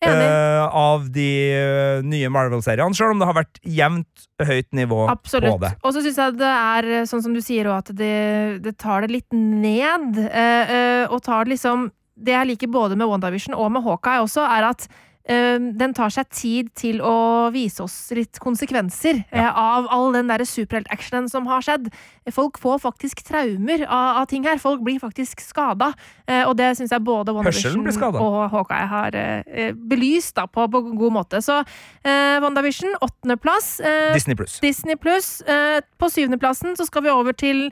[0.00, 5.12] Eh, av de eh, nye Marvel-seriene, selv om det har vært jevnt høyt nivå på
[5.12, 5.58] Absolutt.
[5.60, 5.74] det.
[5.84, 9.04] Og så syns jeg det er sånn som du sier òg, at det, det tar
[9.04, 10.16] det litt ned.
[10.16, 14.20] Uh, uh, og tar det liksom Det jeg liker både med WandaVision og med Hawkeye
[14.20, 19.50] også, er at eh, den tar seg tid til å vise oss litt konsekvenser ja.
[19.54, 21.86] av all den derre superheltactionen som har skjedd.
[22.34, 24.58] Folk får faktisk traumer av, av ting her.
[24.62, 25.92] Folk blir faktisk skada.
[26.26, 30.82] Eh, og det syns jeg både WandaVision og Hawkeye har eh, belyst da, på, på
[30.90, 31.42] god måte.
[31.44, 33.72] Så eh, WandaVision, åttendeplass.
[33.80, 34.58] Eh, Disney pluss.
[34.64, 35.40] Disney pluss.
[35.46, 37.68] Eh, på syvendeplassen så skal vi over til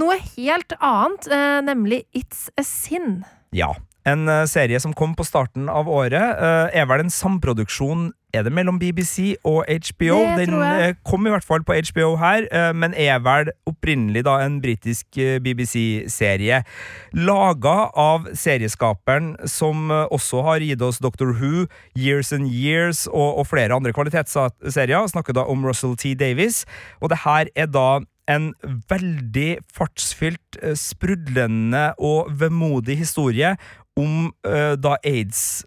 [0.00, 3.24] noe helt annet, eh, nemlig It's a Sin.
[3.50, 3.74] Ja.
[4.08, 8.44] En eh, serie som kom på starten av året, eh, er vel en samproduksjon Er
[8.46, 10.20] det mellom BBC og HBO?
[10.38, 10.94] Det Den tror jeg.
[10.94, 14.60] Den kom i hvert fall på HBO her, eh, men er vel opprinnelig da en
[14.62, 16.62] britisk eh, BBC-serie.
[17.12, 21.66] Laga av serieskaperen som eh, også har gitt oss Doctor Who,
[21.98, 25.10] Years and Years og, og flere andre kvalitetsserier.
[25.10, 26.14] Snakker da om Russell T.
[26.14, 26.64] Davies.
[27.00, 27.98] Og det her er da
[28.30, 28.52] en
[28.90, 33.56] veldig fartsfylt, eh, sprudlende og vemodig historie
[34.00, 35.66] om eh, da aids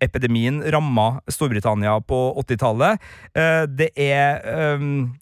[0.00, 3.02] epidemien ramma Storbritannia på 80-tallet.
[3.36, 5.16] Eh, det er ehm,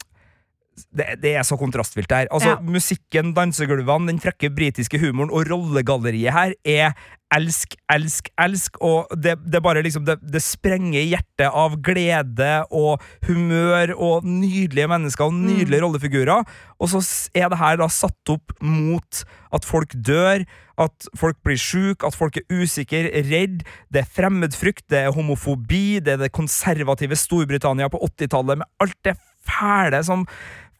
[0.96, 2.30] det, det er så kontrastfylt her.
[2.30, 2.60] Altså, Ja.
[2.60, 6.94] Musikken, dansegulvene, den frekke britiske humoren og rollegalleriet her er
[7.34, 8.78] elsk, elsk, elsk.
[8.84, 14.90] Og det, det bare liksom det, det sprenger hjertet av glede og humør og nydelige
[14.90, 16.44] mennesker og nydelige rollefigurer.
[16.78, 17.02] Og så
[17.34, 20.44] er det her da satt opp mot at folk dør,
[20.78, 23.62] at folk blir syke, at folk er usikre, redd.
[23.94, 28.98] Det er fremmedfrykt, det er homofobi, det er det konservative Storbritannia på 80-tallet med alt
[29.06, 30.24] det fæle som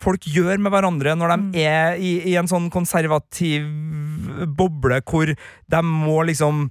[0.05, 3.67] folk gjør med hverandre når de er i, i en sånn konservativ
[4.59, 6.67] boble hvor de må liksom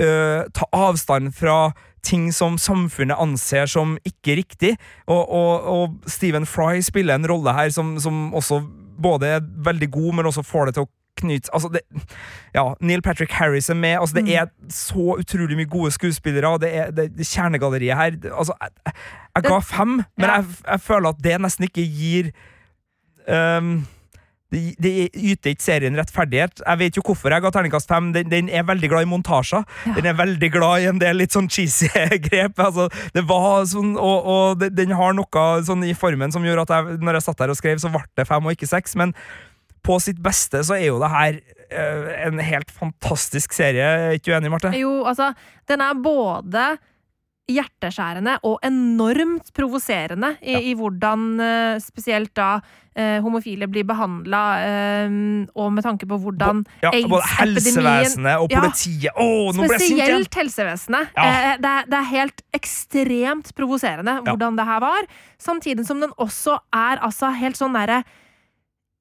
[0.00, 1.58] øh, ta avstand fra
[2.06, 4.74] ting som samfunnet anser som ikke riktig.
[5.10, 8.60] Og, og, og Stephen Fry spiller en rolle her som, som også
[9.02, 11.80] både er veldig god, men også får det til å knyte altså det,
[12.52, 13.96] ja, Neil Patrick Harris er med.
[14.00, 18.56] Altså det er så utrolig mye gode skuespillere, det er det, det kjernegalleriet her altså,
[18.60, 18.96] jeg,
[19.36, 22.30] jeg ga fem, men jeg, jeg føler at det nesten ikke gir
[23.28, 23.76] øhm,
[24.54, 24.92] det, de
[25.32, 26.62] yter ikke serien rettferdighet.
[26.62, 28.12] Jeg vet jo hvorfor jeg ga terningkast fem.
[28.14, 29.66] Den, den er veldig glad i montasjer.
[29.96, 31.90] Den er veldig glad i en del litt sånn cheesy
[32.28, 32.62] grep.
[32.62, 32.86] Altså,
[33.16, 37.02] det var sånn, og, og den har noe sånn i formen som gjorde at jeg,
[37.02, 38.96] når jeg satt der og skrev, så ble det fem og ikke seks.
[39.00, 39.16] Men
[39.86, 41.40] på sitt beste så er jo det her
[41.74, 43.86] uh, en helt fantastisk serie.
[43.86, 44.74] Er ikke du enig, Marte?
[44.78, 45.32] Jo, altså,
[45.70, 46.76] den er både
[47.46, 52.56] hjerteskjærende og enormt provoserende i, i hvordan eh, spesielt da
[52.98, 54.40] eh, homofile blir behandla,
[55.54, 58.64] og med tanke på hvordan Ja, både helsevesenet og Ja.
[58.64, 59.14] politiet.
[59.14, 60.24] Nå ble jeg sint igjen!
[60.26, 61.14] Spesielt helsevesenet.
[61.14, 61.26] Ja.
[61.28, 64.26] Eh, det, er, det er helt ekstremt provoserende Ja.
[64.32, 65.06] hvordan det her var.
[65.38, 68.02] Samtidig som den også er altså helt sånn derre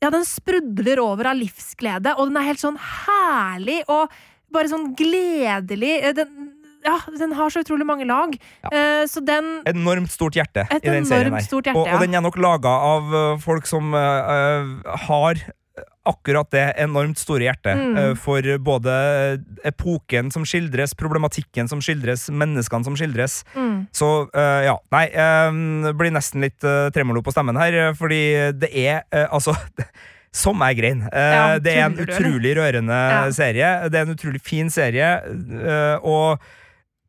[0.03, 4.11] Ja, den sprudler over av livsglede, og den er helt sånn herlig og
[4.53, 5.95] bare sånn gledelig.
[6.03, 6.51] Eh, Den,
[6.85, 8.35] ja, den har så utrolig mange lag.
[8.71, 11.41] Eh, så den Enormt stort hjerte i den serien her.
[11.41, 14.73] hjerte, og, og den er nok laga av øh, folk som øh,
[15.09, 15.41] har
[16.05, 18.15] akkurat det enormt store hjertet Mm.
[18.21, 18.93] for både
[19.65, 23.39] epoken som skildres, problematikken som skildres, menneskene som skildres.
[23.55, 26.61] mm, Så ja, nei, det blir nesten litt
[26.93, 28.21] tremolo på stemmen her, fordi
[28.53, 29.55] det er altså
[30.35, 31.01] som er grein.
[31.09, 33.31] Eh, Ja, det er en utrolig rørende Ja.
[33.31, 33.73] serie.
[33.89, 35.09] Det er en utrolig fin serie,
[36.03, 36.37] og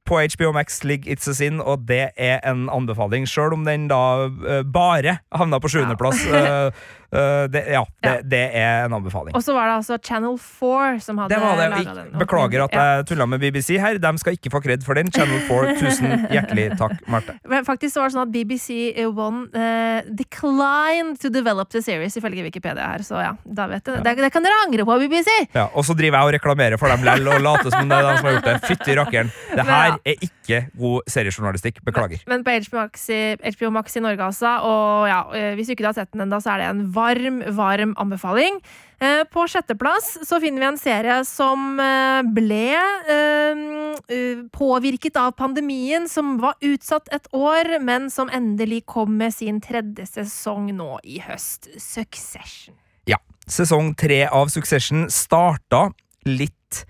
[0.06, 3.88] på HBO Max ligger It's a Sin, og det er en anbefaling, sjøl om den
[3.88, 6.26] da øh, bare havna på sjuendeplass.
[6.26, 6.34] Øh,
[6.66, 6.72] øh,
[7.10, 9.34] det, ja, det, det er en anbefaling.
[9.36, 12.12] Og så var det altså Channel 4 som hadde laget den.
[12.20, 14.00] Beklager at jeg tulla med BBC her.
[14.02, 15.10] De skal ikke få kred for den.
[15.12, 17.36] Channel 4, tusen hjertelig takk, Marte.
[17.48, 22.16] Men faktisk så var det sånn at BBC One uh, declined to develop the series,
[22.18, 23.04] ifølge Wikipedia her.
[23.06, 23.94] Så ja, da vet du.
[24.02, 25.32] Det, det kan dere angre på, BBC!
[25.56, 28.08] Ja, og så driver jeg og reklamerer for dem lell og later som det er
[28.08, 28.56] de som har gjort det.
[28.66, 29.32] Fytti rakkeren.
[29.56, 31.80] Det her er ikke god seriejournalistikk.
[31.86, 32.22] Beklager.
[32.30, 33.20] Men på HBO Max, i,
[33.56, 34.56] HBO Max i Norge, altså.
[34.66, 37.42] Og ja, eh, hvis du ikke har sett den ennå, så er det en varm,
[37.56, 38.60] varm anbefaling.
[38.98, 42.72] Eh, På sjetteplass så finner vi en serie som eh, ble
[43.12, 49.60] eh, påvirket av pandemien, som var utsatt et år, men som endelig kom med sin
[49.60, 51.68] tredje sesong nå i høst.
[51.76, 52.76] Succession.
[53.04, 53.20] Ja.
[53.46, 55.90] Sesong tre av Succession starta
[56.26, 56.86] litt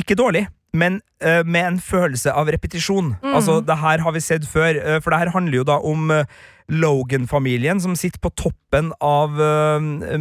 [0.00, 3.14] Ikke dårlig, men uh, med en følelse av repetisjon.
[3.22, 3.34] Mm.
[3.34, 6.10] Altså, det her har vi sett før, uh, for det her handler jo da om
[6.14, 6.24] uh,
[6.70, 9.34] Logan-familien, som sitter på toppen av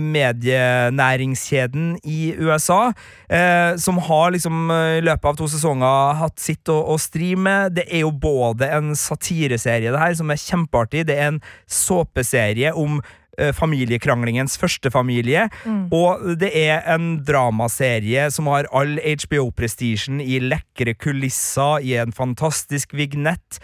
[0.02, 2.90] medienæringskjeden i USA.
[3.78, 7.78] som har liksom i løpet av to sesonger hatt sitt å, å stri med.
[7.78, 11.06] Det er jo både en satireserie, det her, som er kjempeartig.
[11.06, 12.98] Det er en såpeserie om
[13.56, 15.46] familiekranglingens første familie.
[15.96, 22.96] Og det er en dramaserie som har all HBO-prestisjen i lekre kulisser, i en fantastisk
[22.98, 23.62] vignett.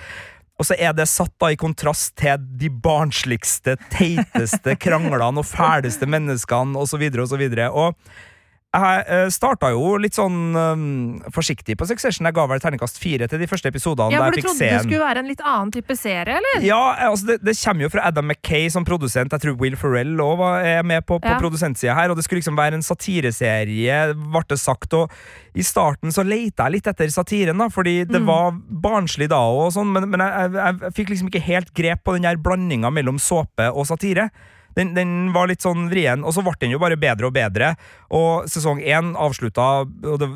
[0.55, 6.07] Og så er det satt da i kontrast til de barnsligste, teiteste kranglene og fæleste
[6.07, 6.85] menneskene osv.
[6.85, 8.31] Og, så videre, og, så og
[8.75, 12.25] jeg starta jo litt sånn um, forsiktig på Succession.
[12.27, 14.11] Jeg ga vel terningkast fire til de første episodene.
[14.11, 16.65] Ja, for Du trodde det skulle være en litt annen type serie, eller?
[16.65, 19.31] ja, altså det, det kommer jo fra Adam Mackay som produsent.
[19.31, 21.37] Jeg tror Will Ferrell også er med på, på Ja.
[21.39, 22.09] produsentsida her.
[22.11, 24.93] Og det skulle liksom være en satireserie, ble det sagt.
[24.93, 25.11] Og
[25.55, 28.25] i starten så leita jeg litt etter satiren, da, fordi det Mm.
[28.27, 28.51] var
[28.85, 32.13] barnslig da og sånn, men, men jeg, jeg, jeg fikk liksom ikke helt grep på
[32.15, 34.29] den der blandinga mellom såpe og satire.
[34.75, 37.73] Den, den var litt sånn vrien, og så ble den jo bare bedre og bedre.
[38.11, 40.29] Og sesong én avslutta, og det,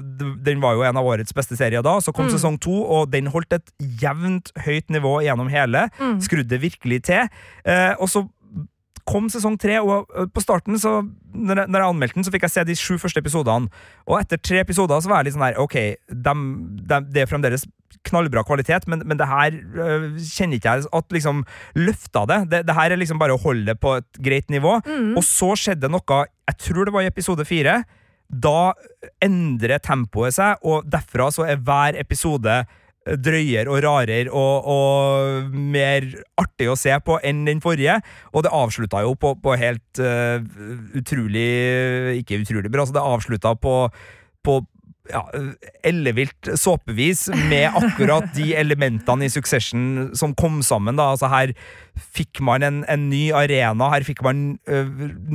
[0.48, 1.98] den var jo en av årets beste serier da.
[2.00, 2.34] Så kom Mm.
[2.38, 3.72] sesong to, og den holdt et
[4.02, 5.88] jevnt høyt nivå gjennom hele.
[6.00, 6.20] Mm.
[6.22, 7.28] Skrudde virkelig til.
[7.66, 8.28] Eh, og så
[9.10, 11.00] kom sesong tre, og på starten, så
[11.34, 13.70] når jeg, når jeg anmeldte den, så fikk jeg se de sju første episodene.
[14.08, 15.76] Og etter tre episoder så var jeg litt sånn her Ok,
[16.14, 17.66] dem- dem- det er fremdeles
[18.08, 21.42] knallbra kvalitet, men, men det her øh, kjenner ikke jeg at liksom
[21.76, 22.38] løfta det.
[22.54, 22.60] det.
[22.70, 24.78] Det her er liksom bare å holde det på et greit nivå.
[24.86, 25.16] Mm.
[25.20, 27.82] Og så skjedde noe, jeg tror det var i episode fire.
[28.30, 28.72] Da
[29.26, 32.62] endrer tempoet seg, og derfra så er hver episode
[33.18, 36.08] drøyere og rarere og, og mer
[36.40, 38.00] artig å se på enn den forrige.
[38.34, 40.42] Og det avslutta jo på, på helt uh,
[40.98, 41.50] utrolig
[42.22, 43.76] Ikke utrolig bra, altså det avslutta på,
[44.46, 44.60] på
[45.10, 45.24] ja,
[45.84, 50.96] ellevilt såpevis med akkurat de elementene i Succession som kom sammen.
[51.00, 51.54] da, altså Her
[52.16, 54.84] fikk man en, en ny arena, her fikk man ø,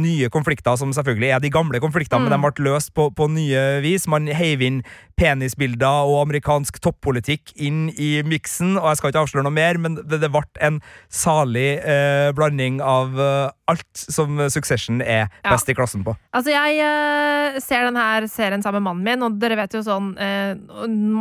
[0.00, 2.30] nye konflikter, som selvfølgelig er de gamle konfliktene, Mm.
[2.30, 4.06] men de ble løst på, på nye vis.
[4.08, 4.78] Man heiv inn
[5.18, 9.96] penisbilder og amerikansk toppolitikk inn i miksen, og jeg skal ikke avsløre noe mer, men
[9.98, 10.78] det, det ble en
[11.12, 15.50] salig eh, blanding av eh, alt som Succession er Ja.
[15.54, 16.14] best i klassen på.
[16.37, 20.53] Altså, jeg ser denne serien sammen med mannen min, og dere vet jo sånn eh,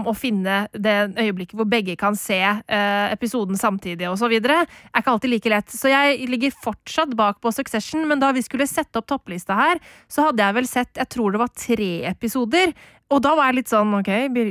[0.03, 4.99] Å finne det øyeblikket hvor begge kan se eh, episoden samtidig og så videre, er
[4.99, 5.69] ikke alltid like lett.
[5.71, 9.79] Så jeg ligger fortsatt bak på Succession, men da vi skulle sette opp topplista her,
[10.11, 12.73] så hadde jeg vel sett Jeg tror det var tre episoder.
[13.13, 14.07] Og da var jeg litt sånn OK,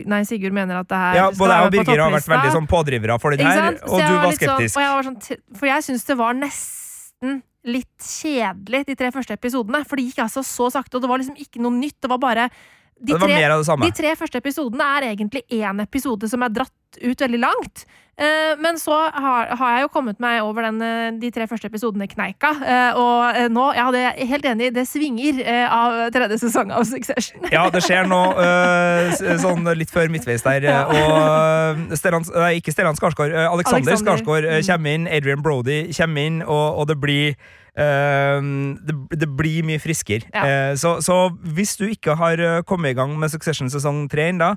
[0.06, 2.68] nei, Sigurd mener at det her Ja, Både jeg og Birger har vært veldig sånn
[2.70, 4.76] pådrivere for den her, og du var litt sånn- skeptisk.
[4.76, 9.34] og jeg var sånn, for jeg syns det var nesten litt kjedelig, de tre første
[9.36, 9.84] episodene.
[9.86, 12.00] For det gikk altså så sakte, og det var liksom ikke noe nytt.
[12.02, 12.48] Det var bare
[13.02, 13.88] de tre, mer av det samme.
[13.88, 17.84] de tre første episodene er egentlig én episode som er dratt ut veldig langt.
[18.20, 21.64] Eh, men så har, har jeg jo kommet meg over den, eh, de tre første
[21.70, 22.50] episodene kneika.
[22.60, 25.40] eh, og nå, ja, det er helt enig, det svinger
[25.72, 27.40] av tredje sesong av Succession.
[27.50, 28.20] Ja, det skjer nå
[29.44, 30.68] sånn litt før midtveis der.
[30.92, 33.96] Og Stellan, nei, ikke Stellan Skarsgård, Alexander, Alexander.
[34.04, 34.66] Skarsgård Mm.
[34.68, 35.08] kommer inn.
[35.08, 37.34] Adrian Brody kommer inn, og, og det blir
[37.72, 40.28] det, det blir mye friskere.
[40.34, 40.70] Ja.
[40.70, 44.28] Eh, så, så hvis du ikke har øh, kommet i gang med Succession sesong tre
[44.28, 44.54] ennå,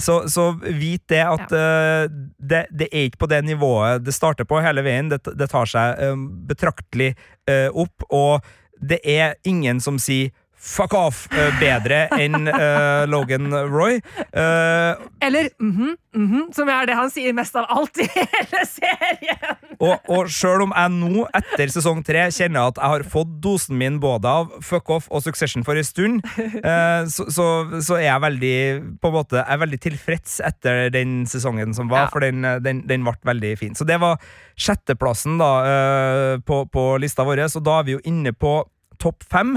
[0.00, 4.44] så, så vit det at øh, det, det er ikke på det nivået det starter
[4.44, 5.10] på hele veien.
[5.10, 6.16] Det, det tar seg øh,
[6.48, 7.14] betraktelig
[7.50, 8.40] uh, opp, og
[8.80, 11.22] det er ingen som sier Fuck off!
[11.32, 13.96] øh, bedre enn uh, Logan Roy.
[14.36, 14.92] Uh,
[15.24, 19.56] Eller mhm, mhm, som er det han sier mest av alt i hele serien.
[19.80, 23.78] og, og sjøl om jeg nå, etter sesong tre, kjenner at jeg har fått dosen
[23.80, 26.20] min både av Fuck off og Succession for en stund,
[26.60, 27.48] uh, så, så,
[27.80, 28.54] så er jeg veldig
[29.00, 32.12] på en måte, jeg er veldig tilfreds etter den sesongen som var, Ja.
[32.12, 33.74] for den, den, den ble veldig fin.
[33.76, 34.20] Så det var
[34.60, 38.58] sjetteplassen da, eh, på, på lista vår, så da er vi jo inne på
[39.00, 39.56] topp fem.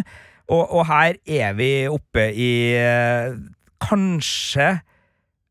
[0.52, 3.36] Og, og her er vi oppe i eh,
[3.84, 4.68] kanskje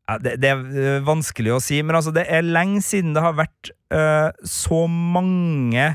[0.03, 3.37] ja, det, det er vanskelig å si, men altså, det er lenge siden det har
[3.37, 5.93] vært eh, så mange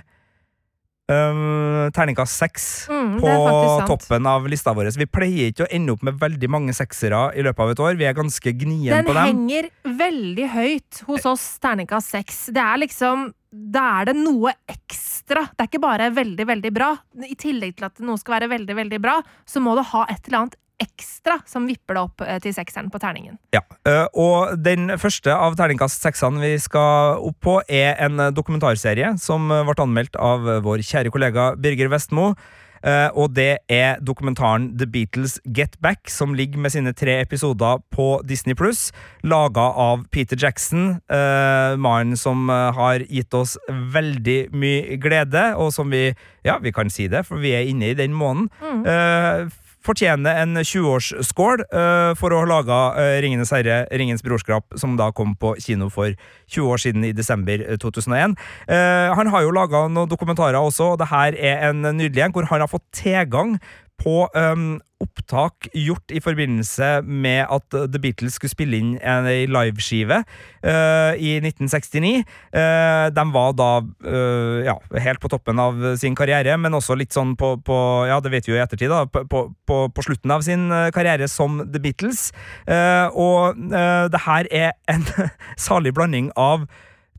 [1.12, 3.32] uh, terningkast seks Mm, på
[3.88, 4.90] toppen av lista vår.
[4.96, 7.98] Vi pleier ikke å ende opp med veldig mange seksere i løpet av et år.
[8.00, 9.26] Vi er ganske gnien Den på dem.
[9.28, 12.40] Den henger veldig høyt hos oss, terningkast seks.
[12.54, 15.46] Det er liksom Da er det noe ekstra.
[15.54, 16.92] Det er ikke bare veldig, veldig bra.
[17.24, 20.28] I tillegg til at noe skal være veldig, veldig bra, så må det ha et
[20.28, 23.38] eller annet ekstra som vipper det opp eh, til sekseren på terningen.
[23.54, 28.32] Ja, eh, og den første av terningkast seksene vi skal opp på, er en eh,
[28.34, 32.30] dokumentarserie som ble anmeldt av vår kjære kollega Birger Vestmo.
[32.83, 37.83] Eh, og det er dokumentaren The Beatles Get Back, som ligger med sine tre episoder
[37.95, 38.88] på Disney Pluss.
[39.23, 45.73] Laga av Peter Jackson, uh, mannen som eh, har gitt oss veldig mye glede, og
[45.75, 46.09] som vi
[46.47, 48.49] Ja, vi kan si det, for vi er inne i den måneden.
[48.62, 49.51] Mm.
[49.88, 54.98] Eh, fortjener en 20-årsskål uh, for å ha laga uh, Ringenes herre, Ringens brorskrap, som
[54.98, 56.12] da kom på kino for
[56.48, 58.37] 20 år siden, i desember 2001.
[58.68, 62.35] Uh, han har jo laga noen dokumentarer også, og det her er en nydelig en
[62.37, 63.57] hvor han har fått tilgang
[63.98, 70.20] på um, opptak gjort i forbindelse med at The Beatles skulle spille inn en liveskive
[70.22, 72.24] uh, i 1969.
[72.55, 77.14] Uh, de var da uh, ja, helt på toppen av sin karriere, men også litt
[77.14, 77.78] sånn på, på
[78.11, 79.05] Ja, det vet vi jo i ettertid, da.
[79.07, 82.30] På, på, på slutten av sin karriere som The Beatles.
[83.14, 85.05] og det her er en
[85.68, 86.66] salig blanding av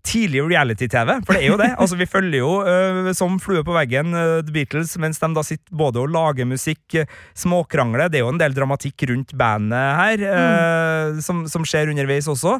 [0.05, 1.69] tidlig reality-TV, for det er jo det.
[1.79, 5.43] Altså, vi følger jo uh, som flue på veggen uh, The Beatles mens de da
[5.45, 8.09] sitter både og lager musikk, uh, småkrangler.
[8.11, 11.19] Det er jo en del dramatikk rundt bandet her mm.
[11.23, 12.55] som, som, skjer underveis også.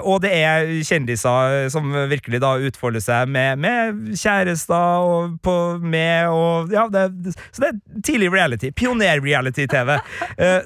[0.00, 6.30] og det er kjendiser som virkelig da utfolder seg med, med kjærester og på, med
[6.32, 8.70] og Ja, det, så det er tidlig reality.
[8.76, 9.96] Pioner-reality-TV.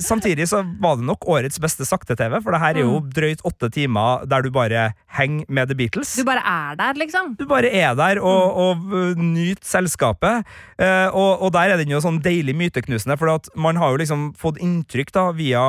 [0.03, 3.13] samtidig så var det nok årets beste sakte-TV, for det her er jo mm.
[3.17, 6.02] drøyt åtte timer der du bare henger med The Beatles.
[6.03, 7.33] Du bare er der, liksom?
[7.39, 8.63] Du bare er der og, mm.
[8.63, 10.49] og uh, nyter selskapet.
[10.83, 14.25] Eh, og, og, der er den jo sånn deilig myteknusende, for man har jo liksom
[14.39, 15.63] fått inntrykk da via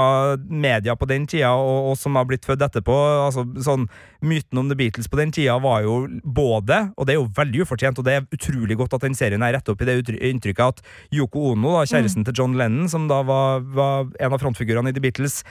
[0.49, 2.97] media på den tida, og, og som har blitt født etterpå.
[3.27, 3.87] altså sånn
[4.23, 7.65] Myten om The Beatles på den tida var jo både, og det er jo veldig
[7.65, 10.63] ufortjent, og det er utrolig godt at den serien er rett opp i det inntrykket
[10.63, 12.27] at Yoko Ono, da, kjæresten mm.
[12.29, 15.41] til John Lennon, som da var, var en av frontfigurene i The Beatles,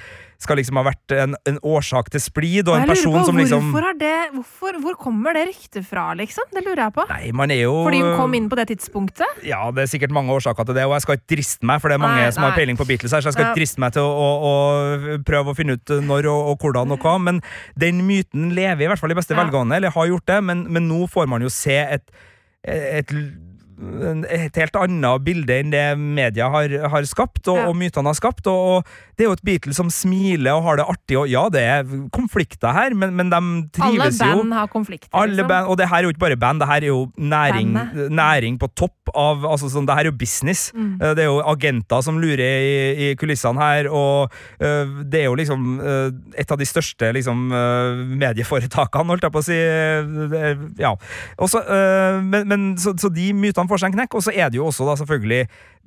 [0.42, 3.68] skal liksom ha vært en, en årsak til splid, og en person på, som liksom
[4.00, 6.48] det, hvorfor, Hvor kommer det ryktet fra, liksom?
[6.50, 7.04] Det lurer jeg på.
[7.12, 9.44] Nei, man er jo Fordi hun kom inn på det tidspunktet?
[9.46, 11.92] Ja, det er sikkert mange årsaker til det, og jeg skal ikke driste meg, for
[11.92, 13.84] det er mange nei, som har peiling på Beatles her, så jeg skal ikke driste
[13.84, 17.14] meg til å, å, å, prøve å finne ut når og, og, hvordan og hva,
[17.22, 17.38] men
[17.78, 19.40] den myten lever i hvert fall i beste ja.
[19.42, 22.06] velgående, eller har gjort det, men, men nå får man jo se et,
[22.64, 23.14] et
[24.32, 27.68] et helt annet bilde enn det media har, har skapt, og, ja.
[27.70, 28.46] og mytene har skapt.
[28.50, 31.44] Og, og, det er jo et Beatles som smiler og har det artig, og ja,
[31.52, 33.40] det er konflikter her, men, men de
[33.76, 34.26] trives jo.
[34.26, 35.10] Alle band har konflikter.
[35.12, 35.50] Liksom.
[35.50, 37.74] band, og det her er jo ikke bare band, det her er jo næring,
[38.10, 40.70] næring på topp av altså sånn, Det her er jo business.
[40.74, 40.94] Mm.
[40.96, 42.74] Eh, det er jo agenter som lurer i,
[43.06, 46.08] i kulissene her, og uh, det er jo liksom uh,
[46.38, 49.58] et av de største liksom, uh, medieforetakene, holdt jeg på å si.
[50.80, 50.92] ja.
[51.42, 51.60] Også,
[52.24, 54.18] men, men så, så de mytene får seg en knekk.
[54.18, 55.42] Og så er det jo også da selvfølgelig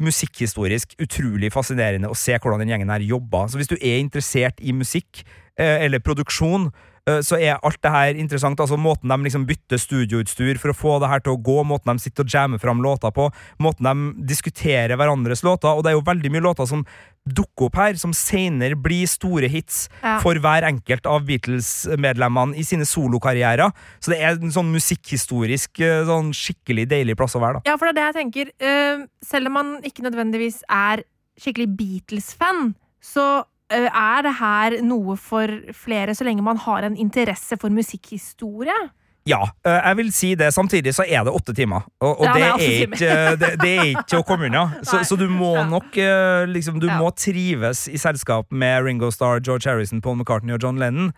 [0.06, 3.48] musikkhistorisk utrolig fascinerende å se hvordan den gjengen her jobber.
[3.50, 5.24] Så hvis du er interessert i musikk
[5.60, 6.72] eh, eller produksjon,
[7.06, 8.60] så er alt det her interessant.
[8.60, 11.94] altså Måten de liksom bytter studioutstyr for å få det her til å gå, måten
[11.94, 13.28] de sitter og jammer fram låter på,
[13.62, 15.70] måten de diskuterer hverandres låter.
[15.70, 16.86] Og det er jo veldig mye låter som
[17.26, 20.18] dukker opp her, som senere blir store hits ja.
[20.22, 23.74] for hver enkelt av Beatles-medlemmene i sine solokarrierer.
[24.00, 27.60] Så det er en sånn musikkhistorisk eh, sånn skikkelig deilig plass å være.
[27.60, 27.74] da.
[27.74, 28.54] Ja, for det er det jeg tenker.
[28.62, 31.06] Uh, selv om man ikke nødvendigvis er
[31.42, 37.58] skikkelig Beatles-fan, så er det her noe for flere, så lenge man har en interesse
[37.62, 38.78] for musikkhistorie.
[39.26, 40.52] Ja, eh, jeg vil si det.
[40.54, 41.88] Samtidig så er det åtte timer.
[42.00, 44.68] Og, og ja, det, er ikke, det, det, er ikke, å komme unna.
[44.86, 47.00] Så, så, du må nok eh, liksom, Du ja.
[47.02, 51.10] må trives i selskap med Ringo Starr, George Harrison, Paul McCartney og John Lennon.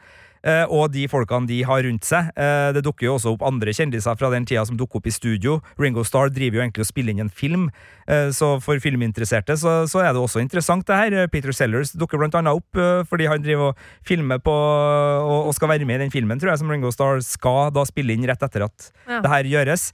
[0.48, 2.32] Eh, og de folkene de har rundt seg.
[2.39, 5.14] Eh, det dukker jo også opp andre kjendiser fra den tida som dukker opp i
[5.14, 5.60] studio.
[5.82, 7.68] Ringo Starr driver jo egentlig og spiller inn en film,
[8.08, 11.28] eh, så for filminteresserte så, så er det også interessant, det her.
[11.32, 12.80] Peter Sellers dukker blant annet opp
[13.10, 16.52] fordi han driver og filmer på og, og skal være med i den filmen, tror
[16.52, 19.20] jeg, som Ringo Starr skal da spille inn rett etter at ja.
[19.24, 19.88] det her gjøres.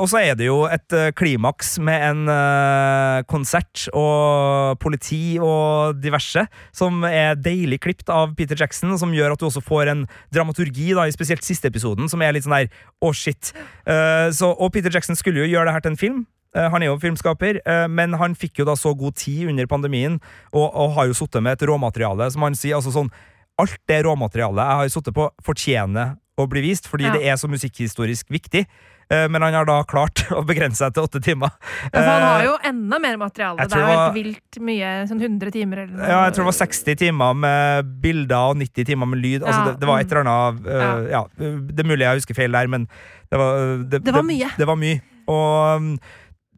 [0.00, 6.44] og så er det jo et klimaks med en konsert og politi og diverse
[6.74, 10.04] som er deilig klipt av Peter Jackson, som gjør at du også får en
[10.34, 13.52] dramaturgi, da, i spesielt siste episoden, som er litt sånn der Å, oh, shit.
[13.88, 16.22] Uh, så, og Peter Jackson skulle jo gjøre det her til en film.
[16.56, 19.68] Uh, han er jo filmskaper, uh, men han fikk jo da så god tid under
[19.70, 20.20] pandemien,
[20.52, 22.78] og, og har jo sittet med et råmateriale, som han sier.
[22.78, 23.12] altså sånn
[23.60, 27.14] Alt det råmaterialet jeg har sittet på, fortjener å bli vist, fordi ja.
[27.16, 28.66] det er så musikkhistorisk viktig.
[29.12, 31.52] Eh, men han har da klart å begrense seg til åtte timer.
[31.90, 33.66] Ja, for han har eh, jo enda mer materiale.
[33.68, 34.92] Det er jo helt vilt mye.
[35.10, 36.08] Sånn 100 timer eller noe.
[36.08, 39.44] Ja, jeg tror det var 60 timer med bilder og 90 timer med lyd.
[39.44, 41.22] Altså, det, det, var et eller annet uh, ja.
[41.36, 42.88] Det er mulig jeg husker feil der, men
[43.32, 44.50] det var, det, det var mye.
[44.58, 45.02] Det, var mye.
[45.32, 45.92] Og um,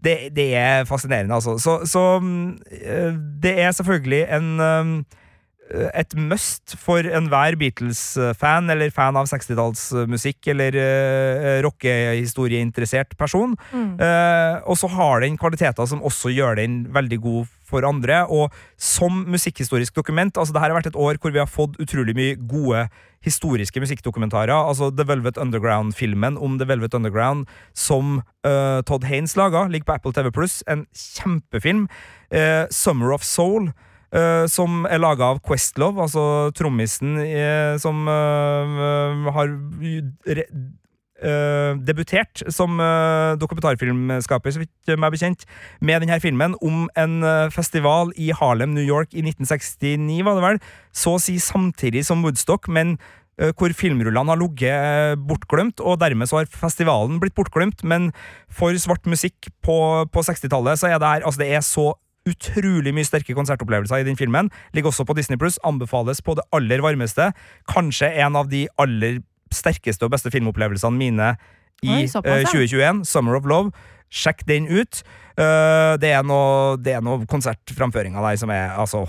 [0.05, 1.57] det, det, er fascinerende, altså.
[1.63, 2.55] Så, så um,
[3.43, 5.05] det er selvfølgelig en
[5.73, 13.55] et must for enhver Beatles-fan eller fan av 60-tallsmusikk eller uh, rockehistorieinteressert person.
[13.73, 13.95] Mm.
[13.97, 18.27] Uh, og så har den kvaliteter som også gjør den veldig god for andre.
[18.29, 21.81] Og som musikkhistorisk dokument altså det her har vært et år hvor vi har fått
[21.83, 22.85] utrolig mye gode
[23.25, 24.53] historiske musikkdokumentarer.
[24.53, 29.97] Altså The Velvet Underground-filmen om The Velvet Underground som uh, Todd Haynes laga, ligger på
[29.97, 30.61] Apple TV Pluss.
[30.69, 31.89] En kjempefilm.
[32.35, 33.73] Eh, Summer of Soul.
[34.15, 39.53] Eh, som er laga av Questlove, altså trommisen eh, som eh, har
[41.25, 45.45] eh, debutert som uh, dokumentarfilmskaper, så vidt meg bekjent,
[45.81, 50.47] med denne filmen om en uh, festival i Harlem, New York i 1969, var det
[50.49, 50.63] vel.
[50.93, 52.99] Så å si samtidig som Woodstock, men
[53.59, 57.81] hvor filmrullene har ligget bortglemt, og dermed så har festivalen blitt bortglemt.
[57.83, 58.13] Men
[58.47, 59.75] for svart musikk på,
[60.07, 61.89] på 60-tallet så er det her Altså, det er så
[62.29, 64.51] utrolig mye sterke konsertopplevelser i den filmen.
[64.77, 65.59] Ligger også på Disney Pluss.
[65.65, 67.33] Anbefales på det aller varmeste.
[67.71, 69.21] Kanskje en av de aller
[69.55, 71.35] sterkeste og beste filmopplevelsene mine
[71.85, 72.53] i Oi, såpass, eh, ja.
[72.53, 73.05] 2021.
[73.09, 73.75] Summer of Love.
[74.15, 75.03] Sjekk den ut.
[75.35, 79.05] Uh, det er noe, det er noe konsertframføring av deg som er altså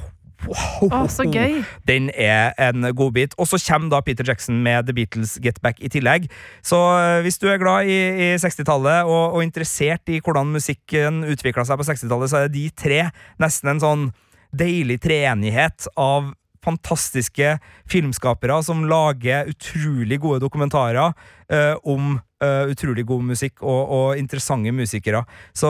[0.50, 0.88] wow.
[0.90, 1.62] Å, så gøy.
[1.90, 3.36] Den er en godbit.
[3.42, 6.30] Og så kommer da Peter Jackson med The Beatles Get Back i tillegg.
[6.66, 11.24] Så eh, hvis du er glad i, i 60-tallet og, og interessert i hvordan musikken
[11.28, 13.04] utvikla seg på 60-tallet, så er de tre
[13.42, 14.10] nesten en sånn
[14.56, 16.34] deilig treenighet av
[16.66, 17.58] fantastiske
[17.92, 21.14] filmskapere som lager utrolig gode dokumentarer
[21.52, 25.24] eh, om eh, utrolig god musikk og, og interessante musikere.
[25.54, 25.70] Så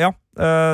[0.00, 0.12] ja,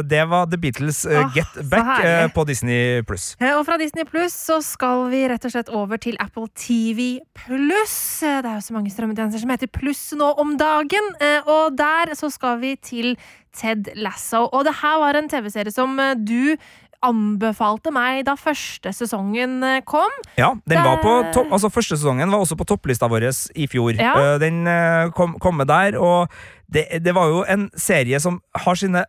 [0.04, 3.30] det var The Beatles eh, Åh, Get Back eh, på Disney pluss.
[3.40, 7.18] Eh, Og fra Disney Pluss så skal vi rett og slett over til Apple TV
[7.34, 8.22] Pluss.
[8.22, 11.10] Eh, Det er jo så mange strømmetjenester som heter Pluss nå om dagen.
[11.20, 13.16] eh, Og der så skal vi til
[13.54, 14.48] Ted Lasso.
[14.52, 16.56] Og det her var en TV-serie som eh, du
[17.04, 20.10] anbefalte meg da første sesongen eh, kom.
[20.40, 23.94] Ja, den var på topp, altså Første sesongen var også på topplista vår i fjor.
[24.00, 24.14] Ja.
[24.34, 26.32] Eh, Den eh, kom, kom med der, og
[26.72, 29.04] det, det var jo en serie som har sine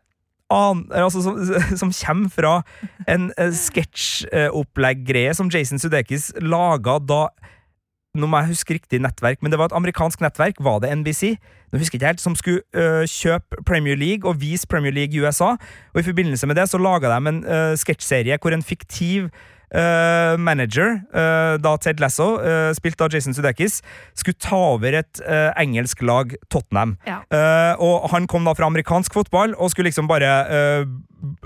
[0.54, 1.39] an, altså som,
[1.82, 2.56] som kommer fra
[3.10, 7.28] en uh, sketsjopplegg-greie som Jason Sudeikis laga da
[8.16, 11.36] nå må jeg huske riktig nettverk, men det var et amerikansk nettverk, var det NBC?
[11.72, 15.20] Nå husker jeg ikke helt, som skulle øh, kjøpe Premier League og vise Premier League
[15.20, 15.58] USA.
[15.93, 19.28] Og i forbindelse med det så laga de en øh, sketsjserie hvor en fiktiv
[19.76, 23.82] øh, manager, uh, da Ted Lasso, uh, spilt av Jason Sudeikis,
[24.15, 25.21] skulle ta over et
[25.59, 26.97] engelsk lag, Tottenham.
[27.07, 27.19] Ja.
[27.36, 30.86] Eh, og han kom da fra amerikansk fotball og skulle liksom bare eh,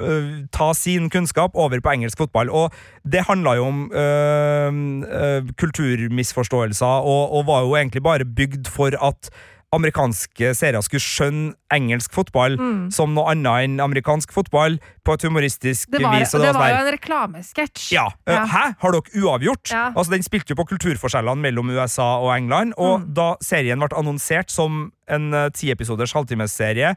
[0.01, 2.49] eh, ta sin kunnskap over på engelsk fotball.
[2.49, 2.73] Og
[3.03, 4.79] det handla jo om øh,
[5.21, 9.31] øh, kulturmisforståelser, og, og var jo egentlig bare bygd for at
[9.75, 12.91] amerikanske seere skulle skjønne engelsk fotball Mm.
[12.91, 16.31] som noe annet enn amerikansk fotball, på et humoristisk Det var, vis.
[16.31, 17.91] det sånn var jo en reklamesketsj.
[17.93, 18.07] ja.
[18.27, 18.45] Ja.
[18.45, 18.75] Hæ?
[18.79, 19.69] Har dere uavgjort?
[19.71, 19.91] Ja.
[19.95, 23.13] Altså, Den spilte jo på kulturforskjellene mellom USA og England, og Mm.
[23.13, 26.95] da serien ble annonsert som en eh, tiepisoders halvtimesserie,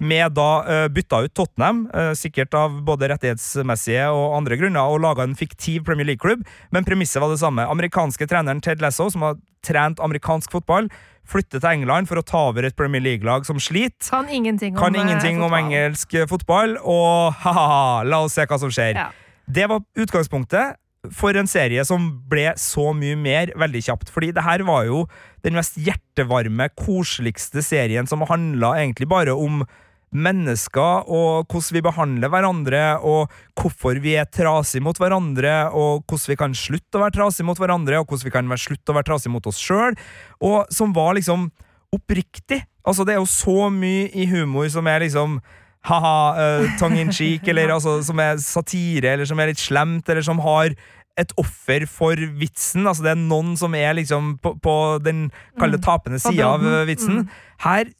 [0.00, 5.02] med da eh, bytta ut Tottenham, eh, sikkert av både rettighetsmessige og andre grunner, og
[5.04, 7.68] laga en fiktiv Premier League-klubb, men premisset var det samme.
[7.68, 10.88] Amerikanske treneren Ted Lasso, som har trent amerikansk fotball,
[11.30, 14.08] flytter til England for å ta over et Premier League-lag som sliter.
[14.08, 18.60] Kan ingenting om Kan eh, ingenting om engelsk fotball, og ha-ha, la oss se hva
[18.62, 18.96] som skjer.
[18.96, 19.10] Ja.
[19.50, 20.80] Det var utgangspunktet
[21.16, 24.10] for en serie som ble så mye mer veldig kjapt.
[24.12, 25.04] Fordi det her var jo
[25.44, 29.62] den mest hjertevarme, koseligste serien som handla egentlig bare om
[30.10, 36.32] mennesker og hvordan vi behandler hverandre, og hvorfor vi er trasige mot hverandre, og hvordan
[36.32, 39.10] vi kan slutte å være trasige mot hverandre, og hvordan vi kan slutte å være
[39.12, 39.98] trasige mot oss sjøl,
[40.42, 41.48] og som var liksom
[41.94, 42.62] oppriktig.
[42.86, 45.40] Altså, det er jo så mye i humor som er liksom
[45.88, 50.08] ha-ha, uh, tongue in cheek, eller altså, som er satire, eller som er litt slemt,
[50.10, 50.74] eller som har
[51.20, 52.86] et offer for vitsen.
[52.88, 55.28] Altså, det er noen som er liksom på, på den
[55.60, 55.84] kalde Mm.
[55.86, 57.22] tapende sida av uh, vitsen.
[57.24, 57.38] Mm.
[57.60, 57.90] Her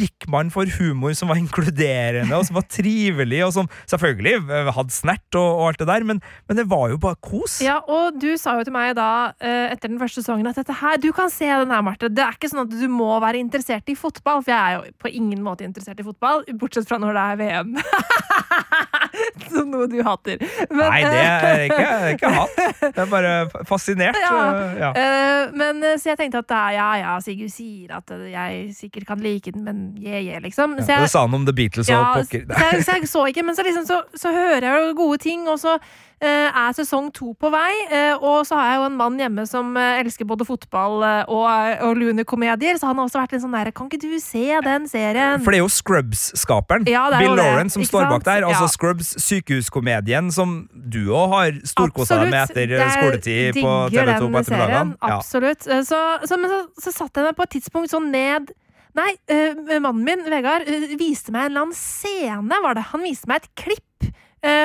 [0.00, 4.70] gikk man for humor som var inkluderende, og som var trivelig, og som selvfølgelig uh,
[4.72, 7.58] hadde snert og, og alt det der, men, men det var jo bare kos.
[7.64, 9.10] Ja, og du sa jo til meg da,
[9.44, 12.08] eh, etter den første sesongen, at dette her, du kan se den her, Marte.
[12.08, 14.96] Det er ikke sånn at du må være interessert i fotball, for jeg er jo
[15.04, 17.76] på ingen måte interessert i fotball, bortsett fra når det er VM.
[19.52, 20.40] Som noe du hater.
[20.70, 22.60] Men, Nei, det er ikke, det er ikke hat.
[22.82, 24.18] Det er bare fascinert.
[24.20, 24.36] Ja.
[24.78, 24.90] ja.
[24.94, 28.60] Eh, men eh, Så jeg tenkte at da, ja, ja, Sigurd sier at eh, jeg
[28.76, 30.78] sikkert kan like den, men je, je, liksom.
[30.82, 32.46] Så Det sa han om The Beatles og ja, pokker.
[32.50, 35.18] så jeg, så jeg så ikke, men så, liksom, så, så hører jeg jo gode
[35.22, 35.90] ting, og så eh,
[36.28, 39.70] er sesong to på vei, eh, og så har jeg jo en mann hjemme som
[39.80, 41.46] eh, elsker både fotball eh, og,
[41.86, 44.88] og Lune-komedier, så han har også vært litt sånn der Kan ikke du se den
[44.90, 45.40] serien?
[45.40, 48.44] For det er jo Scrubs-skaperen, Ja, Bill Lauren, Lawrence, som står bak der.
[48.48, 48.72] Altså Ja.
[48.74, 54.42] Scrubs, sykehuskomedien, som du òg har storkosa deg med etter Jeg skoletid på TV2 på
[54.44, 54.96] ettermiddagene.
[55.00, 55.16] Ja.
[55.16, 55.66] Absolutt.
[55.68, 55.98] Eh, Så,
[56.28, 58.52] så, men så, så satt jeg meg på et tidspunkt sånn ned
[58.98, 62.88] Nei, øh, mannen min, Vegard, øh, viste meg en eller annen scene, var det.
[62.90, 64.16] Han viste meg et klipp eh,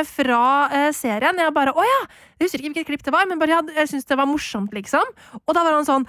[0.07, 1.37] fra eh, serien.
[1.43, 1.99] Jeg bare Å ja!
[2.39, 5.03] Jeg husker ikke hvilket klipp det var, men bare jeg, syntes det var morsomt, liksom.
[5.45, 6.07] Og da var han sånn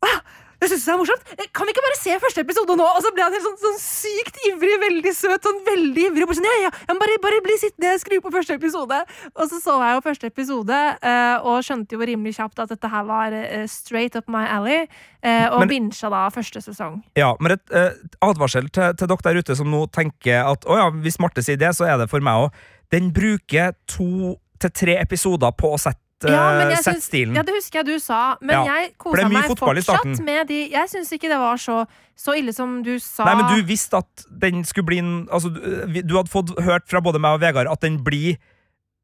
[0.00, 0.20] Å ja!
[0.60, 1.30] Jeg synes det er morsomt.
[1.40, 2.84] Eh, Kan vi ikke bare se første episode nå?
[2.84, 6.26] Og så ble han helt sånn, sånn sykt ivrig, veldig søt, sånn veldig ivrig.
[6.28, 8.98] Og sånn, ja, ja, ja, bare, bare bli sittende, skru på første episode.
[9.32, 12.90] Og så så jeg jo første episode, eh, og skjønte jo rimelig kjapt at dette
[12.92, 14.82] her var eh, straight up my alley.
[15.24, 17.00] eh, Og bincha da første sesong.
[17.16, 17.96] Ja, men et eh,
[18.28, 21.56] advarsel til, til dere der ute som nå tenker at å ja, hvis Marte sier
[21.56, 22.60] det, så er det for meg òg.
[22.90, 27.36] Den bruker to til tre episoder på å sette, Ja, sette stilen.
[27.38, 30.90] Ja, det husker jeg du sa, men Ja, jeg kosa meg fortsatt med de Jeg
[30.92, 31.86] syns ikke det var så,
[32.18, 33.24] så ille som du sa.
[33.24, 36.84] Nei, men du visste at den skulle bli en Altså, du, du hadde fått hørt
[36.90, 38.36] fra både meg og Vegard at den blir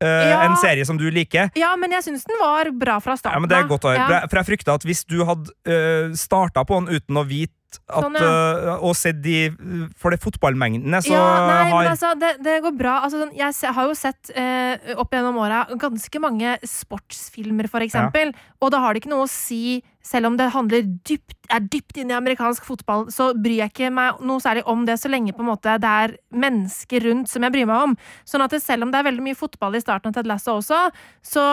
[0.01, 0.43] eh, Ja.
[0.45, 1.51] en serie som du liker.
[1.57, 3.93] Ja, men jeg syns den var bra fra starten Ja, men det er godt å
[3.95, 4.09] høre.
[4.11, 4.27] Ja.
[4.29, 7.53] For jeg- frykta at hvis du hadde uh, starta på den uten å vite
[7.91, 8.77] at, Sånn, ja.
[8.79, 9.51] uh, og sett de
[9.99, 13.03] For det fotballmengdene, så ja, nei, har men altså, det, det går bra.
[13.05, 17.81] Altså, sånn, jeg se, har jo sett uh, opp gjennom åra ganske mange sportsfilmer, for
[17.85, 18.33] eksempel.
[18.63, 20.47] Og da har det ikke noe å si, selv om det
[21.09, 24.85] dypt, er dypt inn i amerikansk fotball, så bryr jeg ikke meg noe særlig om
[24.87, 27.97] det, så lenge måte det er mennesker rundt som jeg bryr meg om.
[28.29, 30.81] Sånn at selv om det er veldig mye fotball i starten av Ted Lasso også,
[31.27, 31.47] så,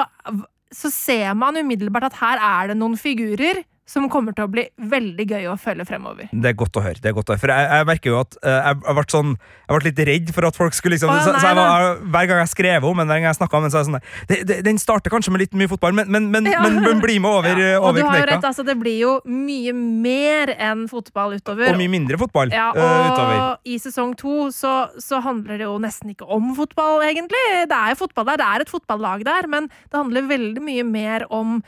[0.73, 4.63] så ser man umiddelbart at her er det noen figurer som kommer til å bli
[4.79, 6.29] veldig gøy å følge fremover.
[6.31, 7.01] Det er godt å høre.
[7.03, 9.03] det er godt å høre For jeg, jeg merker jo at uh, jeg, jeg, ble
[9.11, 9.33] sånn,
[9.67, 11.83] jeg ble litt redd for at folk skulle liksom Å, nei, så, så jeg var,
[11.83, 13.99] jeg, Hver gang jeg skrev om hver gang jeg om den, så er jeg sånn
[14.31, 16.61] det, det, Den starter kanskje med litt mye fotball, men, men, men, Ja.
[16.63, 17.75] men, bli med over, ja.
[17.81, 18.37] Og over du har jo kneika.
[18.37, 21.73] rett, altså det blir jo mye mer enn fotball utover.
[21.73, 23.43] Og mye mindre fotball ja, og uh, utover.
[23.67, 27.43] i sesong to så, så handler det jo nesten ikke om fotball, egentlig.
[27.67, 30.87] Det er jo fotball der, det er et fotballag der, men det handler veldig mye
[30.87, 31.59] mer om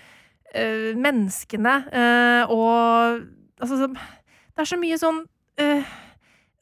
[0.55, 3.21] øh, menneskene øh, og
[3.61, 3.87] Altså, så-
[4.55, 5.21] det er så mye sånn
[5.59, 5.83] øh,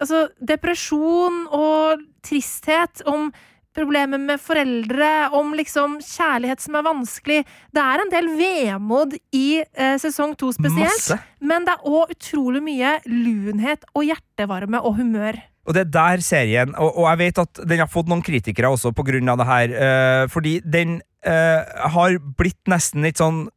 [0.04, 3.30] Altså, depresjon og tristhet om
[3.74, 7.40] problemer med foreldre, om liksom kjærlighet som er vanskelig.
[7.74, 10.92] Det er en del vemod i eh, sesong to spesielt.
[10.92, 11.18] Masse.
[11.42, 15.40] Men det er òg utrolig mye lunhet og hjertevarme og humør.
[15.66, 18.68] Og det er der serien Og, og jeg vet at den har fått noen kritikere
[18.74, 21.64] også av det her, eh, fordi den eh,
[21.96, 23.48] har blitt nesten litt sånn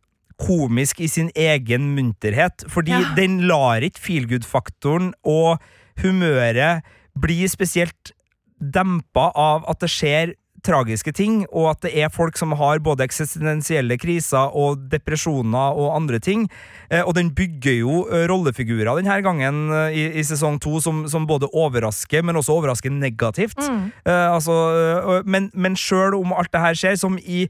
[0.40, 2.64] komisk i sin egen munterhet.
[2.68, 3.14] Fordi Ja.
[3.16, 5.58] den lar ikke feelgood-faktoren og
[6.02, 6.82] humøret
[7.18, 8.12] bli spesielt
[8.60, 10.34] dempa av at det skjer
[10.66, 15.94] tragiske ting, og at det er folk som har både eksistensielle kriser og depresjoner og
[15.94, 16.48] andre ting.
[16.90, 21.04] Eh, og den bygger jo eh, rollefigurer denne gangen eh, i, i sesong to som,
[21.08, 23.58] som både overrasker, men også overrasker negativt.
[23.62, 23.92] Mm.
[24.06, 27.46] Altså, men men sjøl om alt det her skjer, som i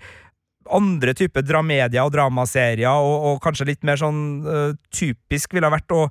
[0.75, 5.75] andre typer dramedier og dramaserier, og, og kanskje litt mer sånn uh, typisk ville ha
[5.77, 6.07] vært å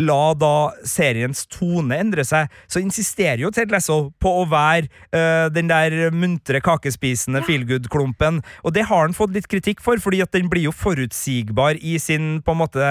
[0.00, 5.50] la da seriens tone endre seg, så insisterer jo Ted Lasso på å være uh,
[5.52, 7.46] den der muntre, kakespisende Ja.
[7.50, 11.76] feelgood-klumpen, og det har han fått litt kritikk for, fordi at den blir jo forutsigbar
[11.82, 12.88] i sin på en måte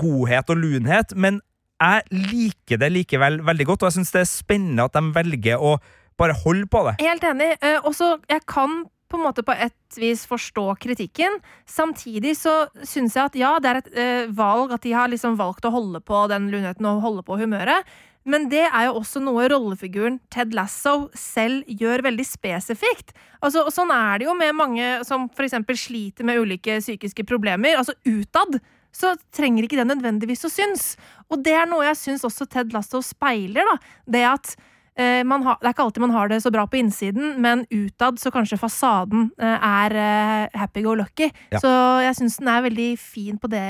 [0.00, 1.42] godhet og lunhet, men
[1.76, 5.60] jeg liker det likevel veldig godt, og jeg syns det er spennende at de velger
[5.60, 5.76] å
[6.16, 6.94] bare holde på det.
[7.04, 7.50] Helt enig.
[7.60, 11.38] Uh, Og så, jeg kan på en måte på et vis forstå kritikken.
[11.68, 15.38] Samtidig så syns jeg at ja, det er et eh, valg at de har liksom
[15.38, 17.86] valgt å holde på den lunheten og holde på humøret.
[18.26, 23.14] Men det er jo også noe rollefiguren Ted Lasso selv gjør veldig spesifikt.
[23.38, 27.78] Altså, og sånn er det jo med mange som eksempel sliter med ulike psykiske problemer.
[27.78, 28.58] Altså utad
[28.96, 30.94] så trenger ikke det nødvendigvis å synes.
[31.30, 33.62] Og det er noe jeg syns også Ted Lasso speiler.
[33.68, 33.76] da.
[34.16, 34.56] Det at
[34.96, 38.30] har, Det er ikke alltid man har det så bra på innsiden, men utad så
[38.32, 41.28] kanskje fasaden eh, er eh, happy go lucky.
[41.52, 41.58] Ja.
[41.60, 41.68] Så
[42.02, 43.62] jeg syns den er veldig fin på det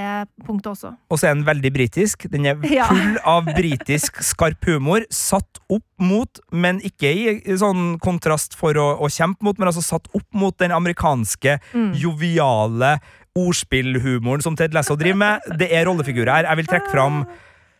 [0.46, 0.92] punktet også.
[1.10, 2.28] Og så er den veldig britisk.
[2.30, 2.86] Den er Ja.
[2.86, 8.76] full av britisk skarp humor, satt opp mot, men ikke i, i sånn kontrast for
[8.78, 11.92] å, å kjempe mot, men altså satt opp mot den amerikanske Mm.
[11.98, 12.98] joviale
[13.36, 15.40] ordspillhumoren som Ted Lasso driver med.
[15.60, 16.48] Det er rollefigurer her.
[16.50, 17.24] Jeg vil trekke fram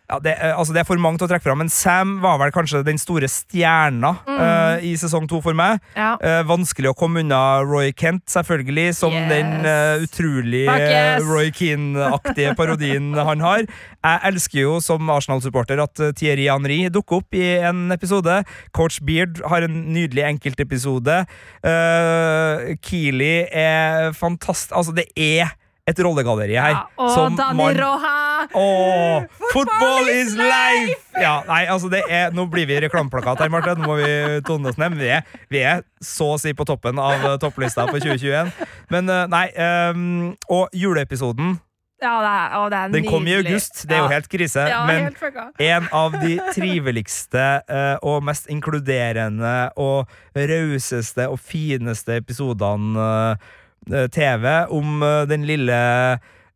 [0.07, 2.39] ja, det, eh, altså det er for mange til å trekke fram, men Sam var
[2.39, 5.81] vel kanskje den store stjerna eh, i sesong to for meg.
[5.97, 6.13] Ja.
[6.23, 9.27] Uh, vanskelig å komme unna Roy Kent, selvfølgelig, som Yes.
[9.31, 11.25] den uh, utrolig yes.
[11.27, 13.67] Roy Keane-aktige parodien han har.
[13.67, 18.41] Jeg elsker jo som Arsenal-supporter at Thierry Henry dukker opp i en episode.
[18.77, 21.23] Coach Beard har en nydelig enkeltepisode.
[21.67, 25.55] Uh, Keeley er fantastisk Altså, det er
[25.87, 26.73] et rollegalleri her.
[26.75, 28.15] Ja, og som Dani man- Roja!
[28.55, 30.97] Åh, football is life!
[31.19, 33.77] Ja, nei, altså det er, Nå blir vi reklameplakat her, Marte.
[33.79, 34.97] Nå må vi tone oss ned.
[34.99, 38.51] Vi er, vi er så å si på toppen av eh, topplista for 2021.
[38.91, 39.47] Men eh, nei
[39.95, 41.57] um, Og juleepisoden,
[42.03, 43.87] Ja, det er, å, det er den kom i august.
[43.89, 44.67] Det er jo helt krise.
[44.69, 52.19] ja, men helt en av de triveligste eh, og mest inkluderende og rauseste og fineste
[52.21, 53.39] episodene
[53.87, 55.83] TV om eh, den lille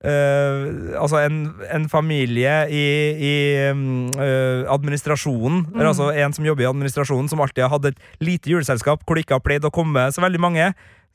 [0.00, 2.84] Uh, altså en, en familie i,
[3.20, 3.32] i
[3.68, 5.74] eh, administrasjonen, Mm.
[5.74, 9.14] eller altså en som jobber i administrasjonen, som alltid har hatt et lite juleselskap hvor
[9.18, 10.70] det ikke har pleid å komme så veldig mange.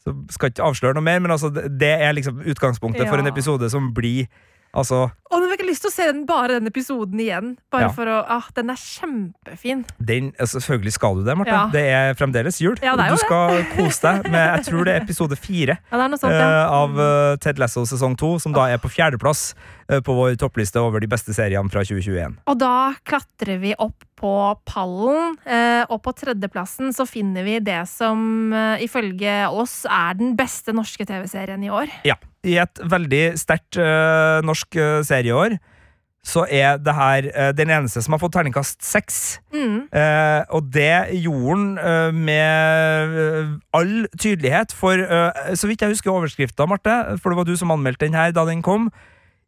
[0.06, 3.72] Så skal ikke avsløre noe mer, men altså, det er liksom utgangspunktet for en episode
[3.74, 4.28] som blir
[4.76, 7.56] Altså, Og nå fikk jeg lyst til å se den, bare den episoden igjen.
[7.74, 7.90] Bare Ja.
[7.96, 9.84] for å, ah, Den er kjempefin.
[10.00, 11.52] Den, altså, selvfølgelig skal du det, Marte.
[11.52, 11.68] Ja.
[11.72, 12.76] Det er fremdeles jul.
[12.82, 16.40] Ja, er du skal kose deg med jeg tror det er episode fire sånt, eh,
[16.40, 16.70] ja.
[16.70, 19.56] av eh, Ted Lasso sesong to, som da er på fjerdeplass
[19.92, 22.38] uh, på vår toppliste over de beste seriene fra 2021.
[22.48, 24.32] Og da klatrer vi opp på
[24.68, 30.36] pallen, uh, og på tredjeplassen så finner vi det som eh, ifølge oss er den
[30.40, 31.92] beste norske TV-serien i år.
[32.08, 32.16] Ja.
[32.46, 35.58] I et veldig sterkt uh, norsk uh, serieår
[36.26, 39.38] så er det her uh, den eneste som har fått terningkast seks.
[39.54, 39.86] Mm.
[40.58, 41.52] Og det gjorde
[41.86, 45.04] han med all tydelighet, for
[45.54, 48.48] så vidt jeg husker overskrifta, Marte, for det var du som anmeldte den her da
[48.50, 48.90] den kom.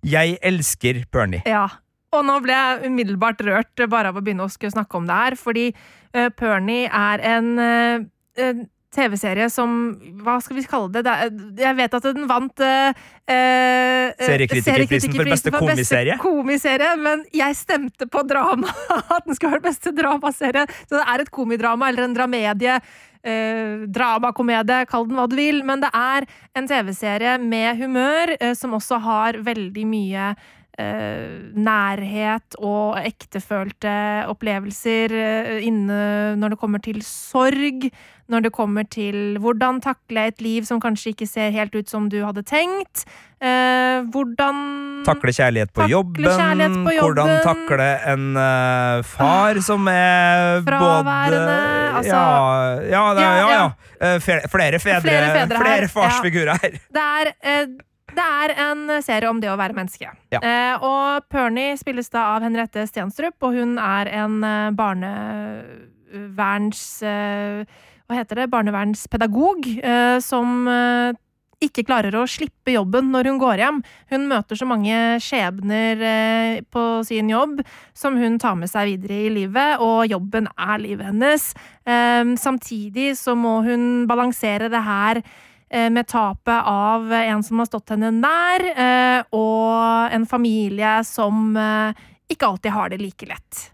[0.05, 1.41] Jeg elsker Pernie.
[1.49, 1.65] Ja.
[2.13, 5.35] Og nå ble jeg umiddelbart rørt bare av å begynne å snakke om det her,
[5.41, 9.71] fordi uh, Pernie er en TV-serie som
[10.23, 11.03] Hva skal vi kalle det?
[11.05, 13.07] det er, jeg vet at den vant eh,
[14.15, 16.15] Seriekritikerprisen for beste komiserie.
[16.21, 18.71] komiserie, men jeg stemte på drama!
[19.17, 20.65] At den skal være beste dramaserie.
[20.87, 22.79] Så det er et komidrama eller en dramedie.
[23.27, 25.63] Eh, dramakomedie, kall den hva du vil.
[25.67, 30.31] Men det er en TV-serie med humør, eh, som også har veldig mye
[30.77, 33.93] eh, nærhet og ektefølte
[34.31, 37.89] opplevelser eh, inne når det kommer til sorg.
[38.27, 42.09] Når det kommer til hvordan takle et liv som kanskje ikke ser helt ut som
[42.11, 43.05] du hadde tenkt.
[43.39, 44.57] Eh, hvordan
[45.07, 46.25] Takle kjærlighet på Takle jobben.
[46.25, 47.05] kjærlighet på jobben.
[47.05, 53.47] Hvordan takle en uh, far som er Fraværende, både altså- Ja, ja, det- Ja, ja.
[53.55, 53.65] ja.
[54.01, 55.01] Eh, flere, flere fedre.
[55.01, 56.71] Flere fedre flere farsfigurer her.
[56.91, 57.65] Det er, eh,
[58.17, 60.07] det er en serie om det å være menneske.
[60.33, 60.39] Ja.
[60.41, 64.71] Eh, og Pernie spilles da av Henriette Stenstrup, og hun er en eh,
[66.11, 67.01] barneverns...
[67.03, 67.65] Eh,
[68.07, 68.51] hva heter det?
[68.51, 71.17] Barnevernspedagog eh, som eh,
[71.63, 73.81] ikke klarer å slippe jobben når hun går hjem.
[74.13, 77.59] Hun møter så mange skjebner eh, på sin jobb
[77.97, 81.51] som hun tar med seg videre i livet, og jobben er livet hennes.
[82.39, 85.21] Samtidig så må hun balansere det her
[85.91, 88.63] med tapet av en som har stått henne nær,
[89.35, 91.55] og en familie som
[92.27, 93.65] ikke alltid har det like lett.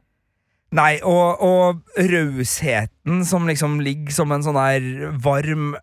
[0.74, 5.76] Nei, og, og rausheten som liksom ligger som en sånn der varm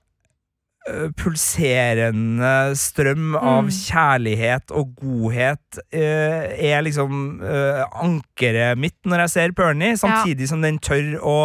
[1.20, 3.70] Pulserende strøm av Mm.
[3.70, 10.62] kjærlighet og godhet øh, er liksom øh, ankeret mitt når jeg ser Pernie, samtidig som
[10.64, 11.36] den tør å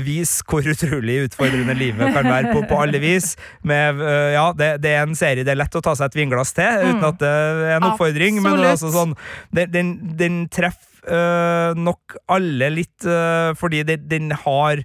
[0.00, 3.36] vise hvor utrolig utfordrende livet kan være på, på alle vis.
[3.62, 6.20] Med, øh, ja, det, det er en serie det er lett å ta seg et
[6.22, 7.08] vinglass til, uten Mm.
[7.12, 8.40] at det er en oppfordring.
[8.42, 8.70] Men er Absolutt.
[8.70, 9.14] altså sånn,
[9.52, 10.86] den, den, den treffer
[11.76, 14.82] nok alle litt øh, fordi den, den har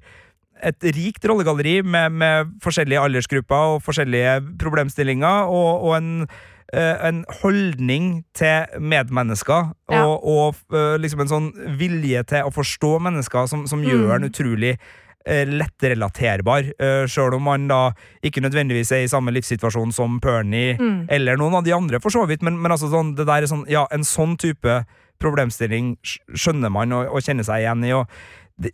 [0.66, 6.28] et rikt rollegalleri med, med forskjellige aldersgrupper og forskjellige problemstillinger, og, og en,
[6.74, 10.06] øh, en holdning til medmennesker, Ja.
[10.06, 10.56] og, og
[11.04, 14.16] liksom en sånn vilje til å forstå mennesker som, som gjør Mm.
[14.24, 14.78] en utrolig
[15.26, 16.68] lett relaterbar,
[17.10, 17.92] sjøl om man da
[18.24, 21.08] ikke nødvendigvis er i samme livssituasjon som Pernie Mm.
[21.10, 23.48] eller noen av de andre, for så vidt, men, men altså sånn, det der er
[23.50, 24.86] sånn, ja, en sånn type
[25.22, 25.96] problemstilling
[26.36, 27.94] skjønner man og, og kjenner seg igjen i.
[27.96, 28.06] og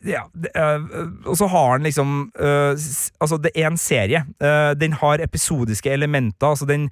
[0.06, 0.82] ja, det, øh,
[1.26, 2.72] og så har den liksom øh,
[3.22, 4.26] Altså, det er en serie.
[4.44, 6.48] Øh, den har episodiske elementer.
[6.48, 6.90] altså den eh,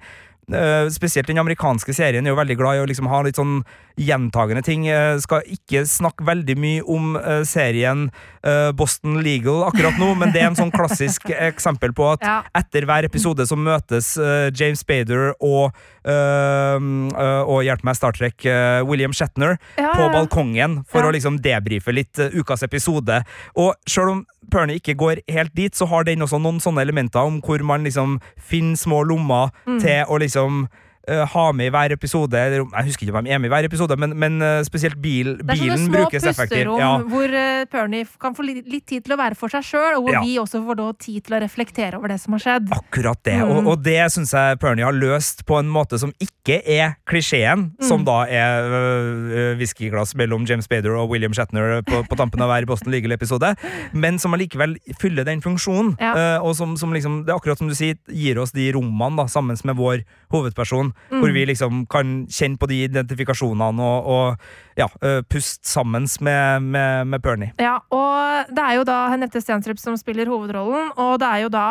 [0.90, 3.60] Spesielt den amerikanske serien er jo veldig glad i å liksom ha litt sånn
[4.00, 4.86] gjentagende ting.
[4.88, 8.06] Eh, skal ikke snakke veldig mye om eh, serien
[8.42, 12.38] eh, Boston Legal akkurat nå, men det er en sånn klassisk eksempel på at Ja.
[12.56, 15.74] etter hver episode så møtes eh, James Spader og
[16.04, 21.10] eh, eh, og hjelp meg, Star Trek, eh, William Shatner Ja, på balkongen for Ja.
[21.10, 23.20] å liksom debrife litt eh, ukas episode.
[23.56, 27.20] Og sjøl om Pernie ikke går helt dit, så har den også noen sånne elementer
[27.28, 29.76] om hvor man liksom finner små lommer Mm.
[29.82, 30.64] til å liksom som
[31.10, 32.38] eh, ha med i hver episode.
[32.38, 35.34] Eller, jeg husker ikke hvem er med i hver episode, men, men eh, spesielt bil,
[35.40, 36.90] Det er sånne små pusterom Ja.
[37.10, 40.06] hvor uh, Pernie kan få litt, litt tid til å være for seg sjøl, og
[40.06, 40.22] hvor Ja.
[40.24, 42.70] vi også får da tid til å reflektere over det som har skjedd.
[42.78, 43.50] Akkurat det, Mm.
[43.50, 47.70] og, og det syns jeg Pernie har løst på en måte som ikke er klisjeen,
[47.80, 47.84] Mm.
[47.86, 52.48] som da er øh, whiskyglass mellom James Bader og William Shatner på, på tampen av
[52.52, 53.54] hver Boston Legal-episode,
[53.92, 55.96] men som allikevel fyller den funksjonen.
[56.00, 56.12] Ja.
[56.38, 59.16] uh, og som, som liksom, det er akkurat som du sier, gir oss de rommene
[59.16, 61.22] da, sammen med vår hovedperson, Mm.
[61.22, 64.86] hvor vi liksom kan kjenne på de identifikasjonene og, og ja,
[65.26, 67.50] puste sammen med, med, med Pernie.
[67.58, 71.50] Ja, og det er jo da Henriette Stenstrup som spiller hovedrollen, og det er jo
[71.50, 71.64] da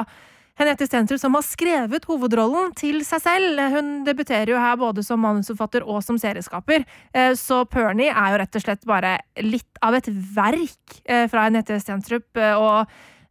[0.60, 3.62] Henriette Stenstrup som har skrevet hovedrollen til seg selv.
[3.72, 8.40] Hun debuterer jo her både som manusforfatter og som serieskaper, Eh, så Pernie er jo
[8.42, 12.86] rett og slett bare litt av et verk eh, fra Henriette Stenstrup, eh, og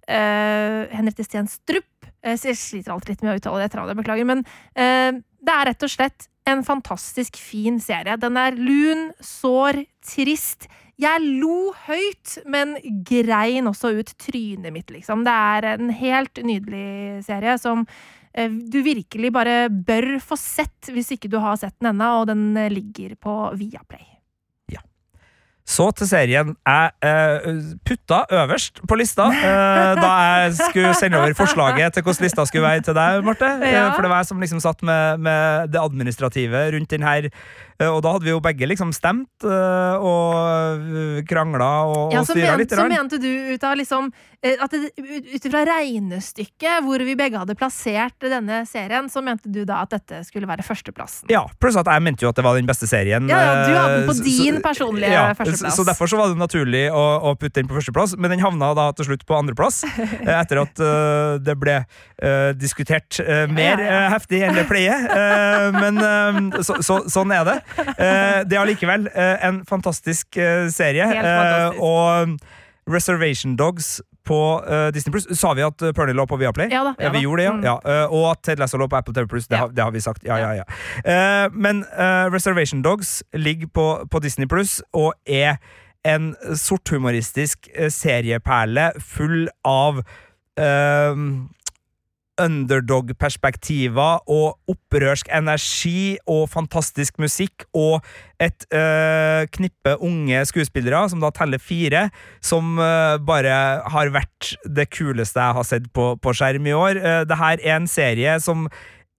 [0.08, 1.97] uh, Henriette Stenstrup
[2.36, 5.70] så Jeg sliter alltid litt med å uttale det jeg beklager, men eh, det er
[5.70, 8.16] rett og slett en fantastisk fin serie.
[8.20, 10.68] Den er lun, sår, trist.
[10.98, 12.74] Jeg lo høyt, men
[13.06, 15.22] grein også ut trynet mitt, liksom.
[15.26, 17.84] Det er en helt nydelig serie som
[18.32, 22.30] eh, du virkelig bare bør få sett hvis ikke du har sett den ennå, og
[22.32, 24.17] den eh, ligger på Viaplay.
[25.78, 30.10] Så til serien jeg eh, putta øverst på lista eh, da
[30.42, 33.46] jeg skulle sende over forslaget til hvordan lista skulle være til deg, Marte.
[33.62, 33.84] Eh, Ja.
[33.94, 37.28] for det var jeg som liksom satt med, med det administrative rundt den her.
[37.80, 42.28] Eh, og da hadde vi jo begge liksom stemt eh, og krangla og, Ja, og
[42.30, 42.74] styra litt.
[42.74, 44.10] så mente du ut av liksom
[44.42, 49.62] eh, at ut ifra regnestykket hvor vi begge hadde plassert denne serien, så mente du
[49.68, 51.30] da at dette skulle være førsteplassen.
[51.32, 53.28] Ja, pluss at jeg mente jo at det var den beste serien.
[53.30, 55.74] Ja, ja, du hadde den på eh, din så- personlige ja, førsteplass.
[55.76, 58.42] Så, så derfor så var det naturlig å, å putte den på førsteplass, men den
[58.44, 59.82] havna da til slutt på andreplass.
[59.88, 65.04] eh, etter at uh, det ble uh, diskutert uh, mer eh, heftig enn det pleier.
[65.08, 67.56] Eh, men eh, så, så, sånn er det.
[67.98, 71.06] Eh, det er allikevel eh, en fantastisk eh, serie.
[71.08, 71.82] Helt fantastisk.
[71.82, 75.38] og Reservation Dogs på uh, Disney Plus.
[75.38, 76.68] Sa vi at uh, Pernie lå på Viaplay?
[76.72, 77.22] Ja da, ja Ja, vi da.
[77.24, 77.54] gjorde det, ja.
[77.54, 77.64] Mm.
[77.64, 78.04] ja.
[78.04, 79.48] Uh, og at Ted Lasso lå på Apple TV Plus.
[79.48, 80.24] Det, det har vi sagt.
[80.24, 81.48] Ja, ja, ja.
[81.52, 81.84] Men
[82.34, 85.56] Reservation Dogs ligger på, på Disney Plus og er
[86.04, 90.02] en sorthumoristisk serieperle full av
[92.38, 98.02] underdog-perspektiver og opprørsk energi og fantastisk musikk og
[98.40, 102.08] et øh, knippe unge skuespillere, som da teller fire,
[102.42, 107.02] som øh, bare har vært det kuleste jeg har sett på, på skjerm i år.
[107.02, 108.68] Uh, det her er en serie som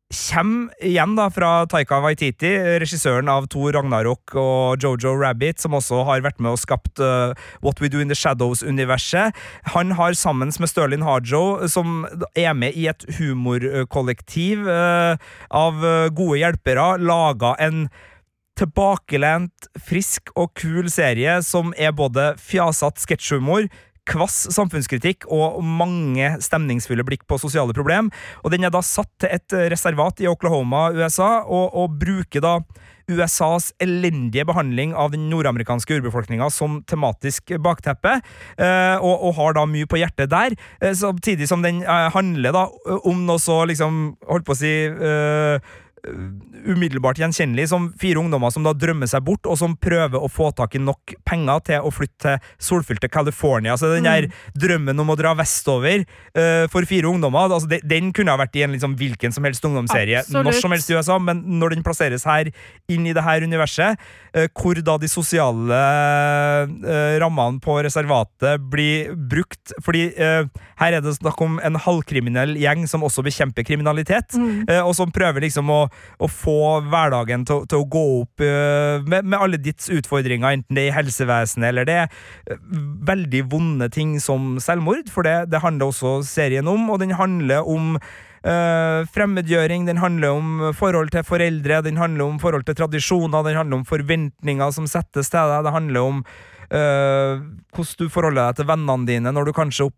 [0.10, 2.50] Kjem igjen da fra Taika Waititi,
[2.82, 7.38] regissøren av Thor Ragnarok og Jojo Rabbit, som også har vært med og skapt uh,
[7.62, 9.38] What We Do In The Shadows-universet.
[9.76, 15.14] Han har sammen med Sterling Harjo, som er med i et humorkollektiv uh,
[15.54, 17.86] av eh, gode hjelpere, laga en
[18.58, 23.70] tilbakelent, frisk og kul serie som er både fjasete sketsjhumor,
[24.10, 28.12] kvass samfunnskritikk og mange stemningsfulle blikk på sosiale problem.
[28.44, 32.58] Og den er da satt til et reservat i Oklahoma, USA, og, og bruker da
[33.10, 38.20] USAs elendige behandling av den nordamerikanske urbefolkninga som tematisk bakteppe,
[38.58, 42.56] eh, og, og har da mye på hjertet der, eh, samtidig som den eh, handler
[42.56, 42.66] da
[43.00, 44.74] om noe så liksom, holdt på å si
[46.70, 50.52] umiddelbart gjenkjennelig som fire ungdommer som da drømmer seg bort, og som prøver å få
[50.56, 53.76] tak i nok penger til å flytte til solfylte California.
[53.78, 54.30] Så den der
[54.60, 58.58] drømmen om å dra vestover uh, for fire ungdommer, altså de, den kunne ha vært
[58.60, 60.50] i en liksom hvilken som helst ungdomsserie Absolutt.
[60.50, 62.52] når som helst i USA, men når den plasseres her
[62.92, 64.00] inn i det her universet,
[64.36, 71.14] uh, hvor da de sosiale uh, rammene på reservatet blir brukt, fordi her er det
[71.18, 74.68] snakk om en halvkriminell gjeng som også bekjemper kriminalitet, Mm.
[74.86, 75.80] og som prøver liksom å,
[76.20, 76.60] å få
[76.90, 80.94] hverdagen til, til å gå opp eh, med, med alle ditts utfordringer, enten det er
[80.94, 82.08] i helsevesenet eller det er
[82.50, 82.64] eh,
[83.10, 87.68] veldig vonde ting som selvmord, for det, det handler også serien om, og den handler
[87.68, 87.96] om
[88.40, 93.58] Uh, fremmedgjøring, den handler om forhold til foreldre, den handler om forhold til tradisjoner, den
[93.60, 97.42] handler om forventninger som settes til deg, det handler om uh,
[97.76, 99.98] hvordan du forholder deg til vennene dine når du kanskje opp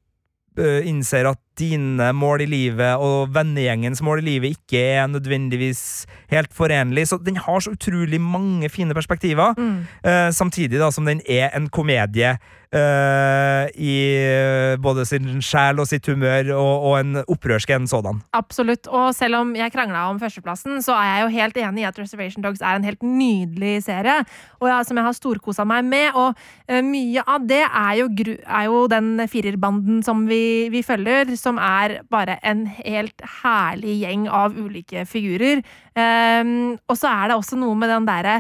[0.59, 6.51] innser at dine mål i livet og vennegjengens mål i livet ikke er nødvendigvis helt
[6.53, 7.07] forenlig.
[7.07, 10.33] Så den har så utrolig mange fine perspektiver, mm.
[10.35, 12.35] samtidig da som den er en komedie
[12.73, 13.95] eh, i
[14.81, 18.21] både sin sjel og sitt humør, og, og en opprørsk en sådan.
[18.37, 18.87] Absolutt.
[18.91, 21.99] Og selv om jeg krangla om førsteplassen, så er jeg jo helt enig i at
[22.01, 24.21] Reservation Dogs er en helt nydelig serie,
[24.61, 26.15] ja, som jeg har storkosa meg med.
[26.15, 28.07] Og uh, mye av det er jo,
[28.45, 34.27] er jo den firerbanden som vi, vi følger, som er bare en helt herlig gjeng
[34.31, 35.63] av ulike figurer.
[35.97, 38.37] Um, og så er det også noe med den derre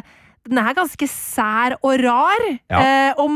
[0.47, 2.79] Den er ganske sær og rar, Ja.
[2.79, 3.29] eh, og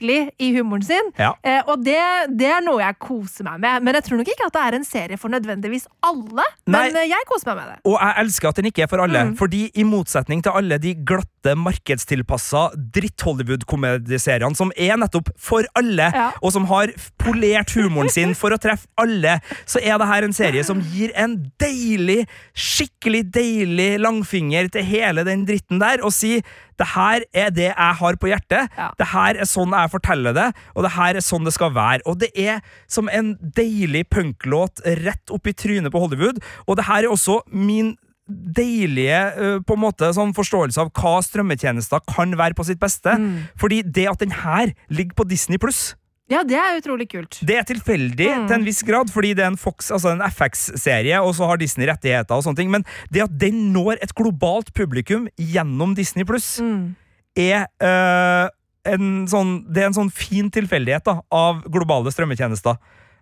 [0.00, 1.10] merkelig i humoren sin.
[1.18, 1.34] Ja.
[1.42, 1.98] Eh, og det,
[2.38, 3.82] det er noe jeg koser meg med.
[3.84, 6.44] Men jeg tror nok ikke at det er en serie for nødvendigvis alle.
[6.66, 6.92] Men Nei.
[6.94, 7.78] Men jeg koser meg med det.
[7.90, 9.36] Og jeg elsker at den ikke er for alle, Mm.
[9.36, 16.30] fordi i motsetning til alle de glatte, markedstilpassa dritt-Hollywood-komediseriene som er nettopp for alle, Ja.
[16.42, 16.88] og som har
[17.18, 21.10] polert humoren sin for å treffe alle, så er det her en serie som gir
[21.14, 26.42] en deilig, skikkelig deilig langfinger til hele den dritten der, og sier
[26.80, 28.70] det her er det jeg har på hjertet.
[28.78, 28.90] Ja.
[28.98, 32.04] Det her er sånn jeg forteller det, og det her er sånn det skal være.
[32.08, 32.60] Og det er
[32.90, 37.42] som en deilig punklåt rett opp i trynet på Hollywood, og det her er også
[37.52, 37.96] min
[38.30, 43.16] deilige øh, på en måte sånn forståelse av hva strømmetjenester kan være på sitt beste.
[43.58, 45.96] Fordi det at den her ligger på Disney pluss,
[46.30, 47.40] Ja, det er utrolig kult.
[47.44, 48.46] det er tilfeldig Mm.
[48.46, 51.56] til en viss grad, fordi det er en Fox, altså en FX-serie, og så har
[51.58, 56.24] Disney rettigheter og sånne ting, men det at den når et globalt publikum gjennom Disney
[56.24, 56.94] pluss, Mm.
[57.36, 58.48] er øh,
[58.86, 62.78] en sånn Det er en sånn fin tilfeldighet da, av globale strømmetjenester.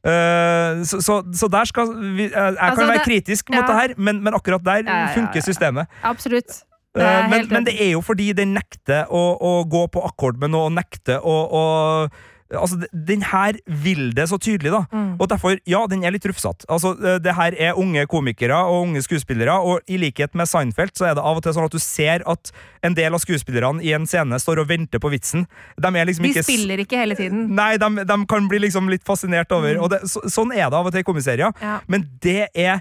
[0.06, 3.50] Uh, så, so, so, so der skal vi, øh, Jeg Altså, kan være det- kritisk
[3.50, 3.66] mot ja.
[3.66, 5.86] det her, men, men akkurat der Ja, ja, funker systemet.
[6.04, 6.62] Absolutt.
[6.94, 10.02] Det Eh, er men, men det er jo fordi den nekter å, å gå på
[10.06, 12.10] akkord med noe, og nekter å, å
[12.56, 14.84] Altså, den her vil det så tydelig, da.
[14.92, 15.10] Mm.
[15.20, 16.64] Og derfor, ja, den er litt rufsete.
[16.72, 20.96] Altså, eh, det her er unge komikere og unge skuespillere, og i likhet med Seinfeld
[20.96, 22.52] så er det av og til sånn at du ser at
[22.86, 25.44] en del av skuespillerne i en scene står og venter på vitsen.
[25.76, 27.50] De er liksom ikke De spiller ikke hele tiden.
[27.58, 30.78] Nei, de, de kan bli liksom litt fascinert over Og det, så, Sånn er det
[30.78, 31.52] av og til i komiserier.
[31.60, 31.78] Ja.
[31.90, 32.80] Men det er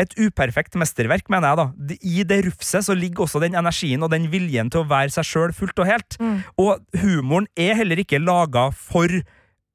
[0.00, 1.56] et uperfekt mesterverk, mener jeg.
[1.56, 5.10] da I det rufset så ligger også den energien og den viljen til å være
[5.12, 6.16] seg sjøl fullt og helt.
[6.18, 6.38] Mm.
[6.58, 9.06] Og humoren er heller ikke laga for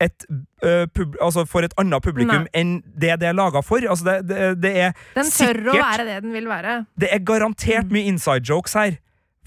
[0.01, 0.26] et,
[0.63, 2.51] øh, pub, altså for et annet publikum Nei.
[2.53, 3.82] enn det det er laga for.
[3.82, 6.86] Altså det, det, det er Den tør å være det den vil være.
[6.99, 7.26] det er Mm.
[7.26, 8.97] garantert mye inside jokes her.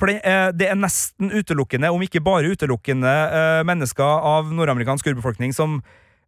[0.01, 0.23] For det,
[0.57, 5.83] det er nesten utelukkende, om ikke bare utelukkende, eh, mennesker av nordamerikansk urbefolkning som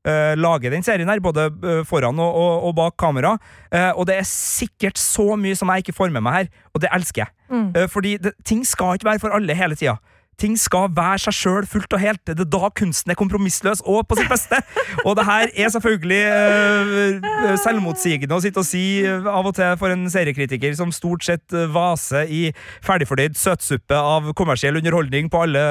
[0.09, 3.37] eh, lager den serien her, både eh, foran og, og, og bak kamera.
[3.73, 6.83] Uh, og det er sikkert så mye som jeg ikke får med meg her, og
[6.85, 7.35] det elsker jeg.
[7.53, 7.69] Mm.
[7.77, 9.99] Uh, fordi det, ting skal ikke være for alle hele tida.
[10.41, 12.21] Ting skal være seg sjøl fullt og helt.
[12.27, 14.59] Det er da kunsten er kompromissløs og på sitt beste.
[15.07, 19.77] Og det her er selvfølgelig uh, selvmotsigende å sitte og si uh, av og til
[19.79, 22.43] for en seriekritiker som stort sett uh, vaser i
[22.83, 25.63] ferdigfordøyd søtsuppe av kommersiell underholdning på alle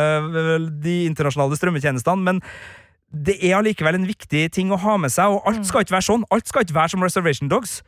[0.83, 2.29] de internasjonale strømmetjenestene.
[2.29, 2.43] men
[3.13, 6.07] det er allikevel en viktig ting å ha med seg, og alt skal ikke være
[6.07, 6.23] sånn.
[6.31, 7.81] Alt skal ikke være som Reservation Dogs.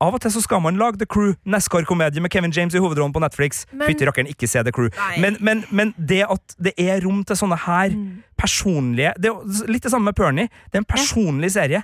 [0.00, 3.10] Av og til så skal man lage The Crew, NASCAR-komedie med Kevin James i hovedrollen
[3.12, 3.64] på Netflix.
[3.80, 4.92] Fytti rakkeren, ikke se The Crew.
[5.18, 8.22] Men, men, men det at det er rom til sånne her Mm.
[8.38, 10.48] personlige Det er litt det samme med Pernie.
[10.70, 11.82] Det er en personlig serie.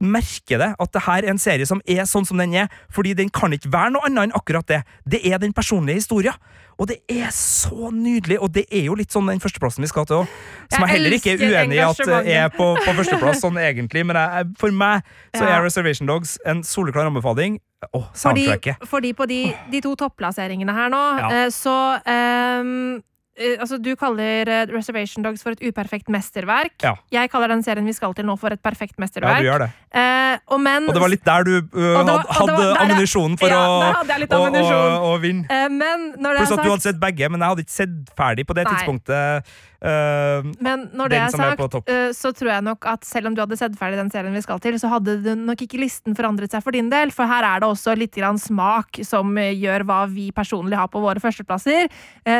[0.00, 3.14] Merker det at det her er en serie som er sånn som den er, fordi
[3.16, 4.82] den kan ikke være noe annet enn akkurat det.
[5.08, 6.34] Det er den personlige historia.
[6.76, 10.04] Og det er så nydelig, og det er jo litt sånn den førsteplassen vi skal
[10.04, 10.34] til òg.
[10.68, 14.04] Som jeg, Jeg heller ikke er uenig i at er på, på førsteplass, sånn egentlig,
[14.04, 17.56] men jeg, for meg så er Reservation Dogs en soleklar anbefaling.
[17.96, 18.46] Å, Fordi,
[18.88, 19.40] fordi på de,
[19.72, 21.28] de to topplasseringene her nå, Ja.
[21.44, 21.74] eh, så
[22.04, 23.00] eh,
[23.36, 26.72] Altså, du kaller eh, Reservation Dogs for et uperfekt mesterverk.
[26.82, 26.94] Ja.
[27.12, 29.42] Jeg kaller den serien vi skal til nå, for et perfekt Ja, mesterverk.
[29.42, 29.68] du gjør det.
[29.92, 33.52] Eh, og, men, Og det var litt der du uh, var- hadde, der ammunisjonen for
[33.52, 35.44] Ja, å, å, å, å vinne.
[35.52, 38.16] eh, men når det Pluss at du hadde sett begge, men jeg hadde ikke sett
[38.16, 38.72] ferdig på det Nei.
[38.74, 39.56] tidspunktet.
[39.76, 43.36] Uh, Men når det er sagt, er eh, så tror jeg nok at selv om
[43.36, 46.54] du hadde sett ferdig den serien vi skal til, så hadde nok ikke listen forandret
[46.54, 49.84] seg for din del, for her er det også litt grann smak som eh, gjør
[49.88, 51.90] hva vi personlig har på våre førsteplasser.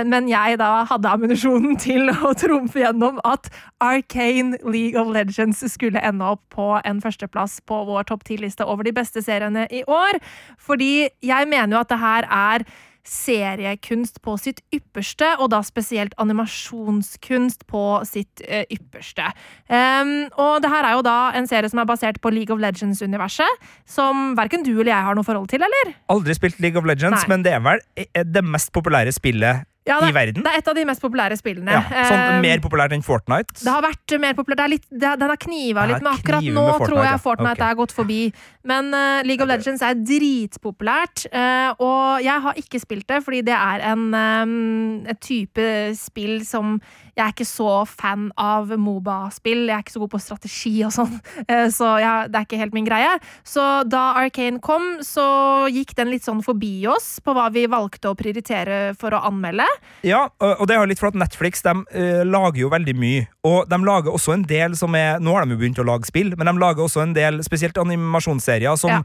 [0.08, 3.50] Men jeg da hadde ammunisjonen til å trumfe gjennom at
[3.84, 8.86] Arcane League of Legends skulle ende opp på en førsteplass på vår topp ti-liste over
[8.86, 10.20] de beste seriene i år.
[10.58, 12.66] Fordi jeg mener jo at det her er
[13.06, 19.30] seriekunst på sitt ypperste, og da spesielt animasjonskunst på sitt eh, ypperste.
[19.70, 22.62] Um, og det her er jo da en serie som er basert på League of
[22.62, 25.94] Legends-universet, som verken du eller jeg har noe forhold til, eller?
[26.12, 27.32] aldri spilt League of Legends, Nei.
[27.34, 30.42] men det er vel eh, det mest populære spillet Ja, det, i verden.
[30.42, 31.70] det er et av de mest populære spillene.
[31.70, 33.54] Ja, sånn Eh, Mer populært enn Fortnite.
[33.62, 34.58] Det har vært mer populært.
[34.58, 37.20] Det er litt, det, den har kniva litt, men akkurat nå med Fortnite, tror jeg.
[37.22, 37.70] Fortnite Ok.
[37.70, 38.20] er gått forbi.
[38.66, 43.42] Men uh, League of Legends er dritpopulært, uh, og jeg har ikke spilt det fordi
[43.46, 45.66] det er en um, et type
[45.98, 46.80] spill som
[47.16, 49.64] Jeg er ikke så fan av Moba-spill.
[49.70, 51.14] Jeg er ikke så god på strategi og sånn,
[51.50, 53.14] eh, så ja, det er ikke helt min greie.
[53.46, 55.24] Så da Arcane kom, så
[55.72, 59.64] gikk den litt sånn forbi oss på hva vi valgte å prioritere for å anmelde.
[60.06, 63.24] Ja, og det er jo litt for at Netflix de, uh, lager jo veldig mye.
[63.46, 66.08] Og de lager også en del som er Nå har de jo begynt å lage
[66.08, 69.02] spill, men de lager også en del spesielt animasjonsserier som Ja.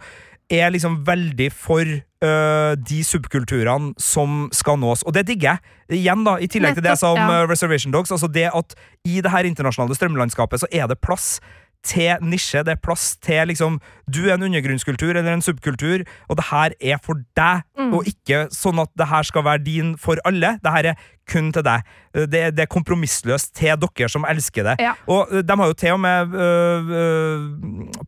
[0.51, 5.05] Er liksom veldig for uh, de subkulturene som skal nås.
[5.07, 5.77] Og det digger jeg.
[6.01, 7.41] Igjen, da, i tillegg til det som ja.
[7.49, 8.75] Reservation Dogs, altså det at
[9.07, 11.39] i det her internasjonale strømlandskapet så er det plass
[11.83, 13.79] til nisje, det er plass til liksom
[14.11, 17.93] Du er en undergrunnskultur eller en subkultur, og det her er for deg, Mm.
[17.97, 20.59] og ikke sånn at det her skal være din for alle.
[20.63, 20.95] Det her er
[21.31, 21.81] kun til deg.
[22.13, 24.75] Eh, Det, det er kompromissløst til dere som elsker det.
[24.79, 24.93] Ja.
[25.07, 27.41] Og eh, de har jo til og med øh, øh,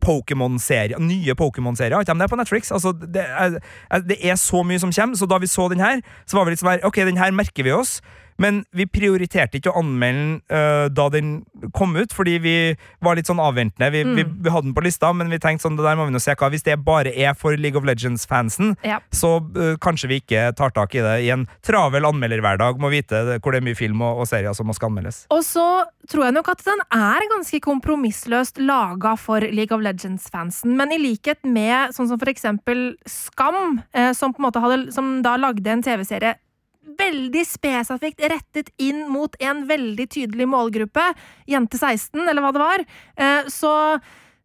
[0.04, 1.94] Pokémon-serier, nye Pokémon-serier.
[1.94, 2.70] Har ikke de det på Netflix?
[2.72, 3.58] Altså, det, er,
[3.90, 6.44] er- det er så mye som kommer, så da vi så den her, så var
[6.44, 8.00] vi litt sånn her Ok, den her merker vi oss.
[8.42, 11.30] Men vi prioriterte ikke å anmelde den uh, da den
[11.74, 12.54] kom ut, fordi vi
[13.04, 13.88] var litt sånn avventende.
[13.94, 16.14] Vi, vi, vi hadde den på lista, men vi tenkte sånn, det der må vi
[16.14, 16.50] nå se hva.
[16.52, 19.00] Hvis det bare er for League of Legends-fansen, Ja.
[19.14, 22.78] så uh, kanskje vi ikke tar tak i det i en travel anmelderhverdag.
[22.82, 25.24] Må vite hvor det er mye film og, og serier som skal anmeldes.
[25.34, 25.66] Og så
[26.10, 30.74] tror jeg nok at den er ganske kompromissløst laga for League of Legends-fansen.
[30.78, 34.92] Men i likhet med sånn som for eksempel Skam, eh, som på en måte hadde,
[34.94, 36.34] som da lagde en TV-serie
[36.98, 41.08] veldig spesifikt rettet inn mot en veldig tydelig målgruppe,
[41.50, 42.86] jente 16, eller hva det var,
[43.16, 43.74] eh, så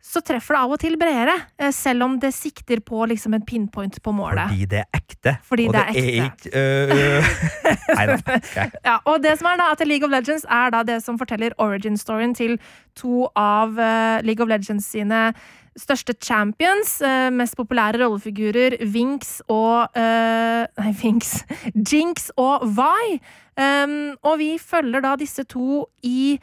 [0.01, 3.43] så treffer det av og til bredere, eh, selv om det sikter på liksom en
[3.45, 4.47] pinpoint på målet.
[4.47, 5.33] Fordi det er ekte.
[5.43, 7.33] Fordi og det er ikke øh,
[7.97, 8.37] Nei da.
[8.87, 11.55] Ja, og det som er da, at League of Legends er da det som forteller
[11.59, 12.55] origin-storyen til
[12.95, 15.33] to av eh, League of Legends sine
[15.77, 21.43] største champions, eh, mest populære rollefigurer, Vinks og uh, Nei, Vinks.
[21.75, 23.19] Jinx og Vi.
[23.59, 26.39] Um, og vi følger da disse to i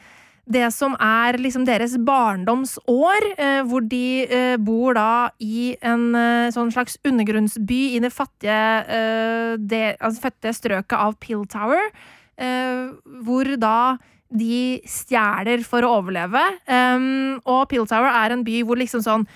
[0.47, 6.05] det som er liksom deres barndomsår, eh, hvor de eh, bor da i en
[6.55, 8.61] sånn slags undergrunnsby i det fattige,
[9.59, 11.91] det, altså fattige strøket av Pill Tower,
[13.25, 13.97] hvor da
[14.29, 16.41] de stjeler for å overleve.
[16.67, 19.27] Um, og Pilltower er en by hvor liksom sånn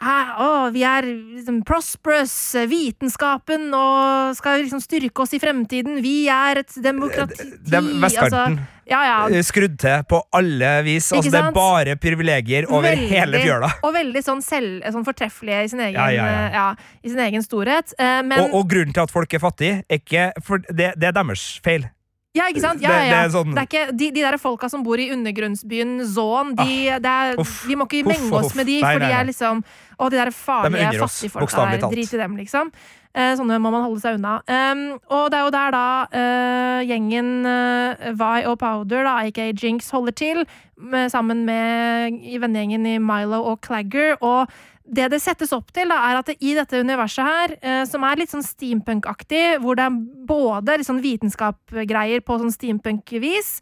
[0.00, 6.00] å, vi er liksom prosperous, eh, vitenskapen, og skal liksom styrke oss i fremtiden.
[6.00, 7.44] Vi er et demokrati.
[7.68, 8.56] Det er vestkanten.
[8.56, 9.18] Altså, ja, ja.
[9.28, 11.12] Eh, Skrudd til på alle vis.
[11.12, 13.70] Altså, det er bare privilegier over Veldig- hele fjøla.
[13.84, 17.92] Og veldig sånn, selv, sånn fortreffelige i sin egen, Ja, eh, i sin egen storhet.
[17.98, 21.08] Eh, Men, Og, og grunnen til at folk er fattige, er ikke for det, det
[21.08, 21.90] er deres feil.
[22.36, 22.82] Ja, ikke sant?
[22.84, 23.10] Ja, ja, ja.
[23.10, 26.54] det er sånn- Det er ikke, de, de der folka som bor i undergrunnsbyen Zon,
[26.54, 27.64] de, er, uff.
[27.66, 29.64] vi må ikke Uff, menge oss med de, Nei, for de er liksom
[29.98, 31.90] Å, de der farlige, de oss, fattige folka der.
[31.90, 32.70] Drit i dem, liksom.
[33.10, 34.36] Eh, sånne må man holde seg unna.
[34.46, 39.48] Um, og det er jo der da uh, gjengen uh, Vi og Powder, da, aka
[39.50, 40.44] Jinx, holder til,
[40.78, 44.14] med, sammen med i vennegjengen i Milo og Clagger.
[44.22, 44.46] Og
[44.90, 48.04] det det settes opp til, da, er at det, i dette universet her, eh, som
[48.06, 53.52] er litt sånn steampunk-aktig, hvor det er både liksom sånn på sånn steampunk-vis,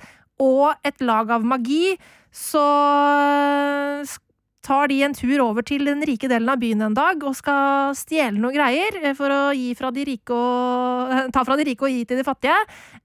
[0.41, 1.99] og et lag av magi,
[2.33, 2.65] så
[4.69, 7.95] tar de en tur over til den rike delen av byen en dag og skal
[7.97, 11.87] stjele noen greier eh, for å gi fra de rike og, ta fra de rike
[11.87, 12.59] og gi til de fattige.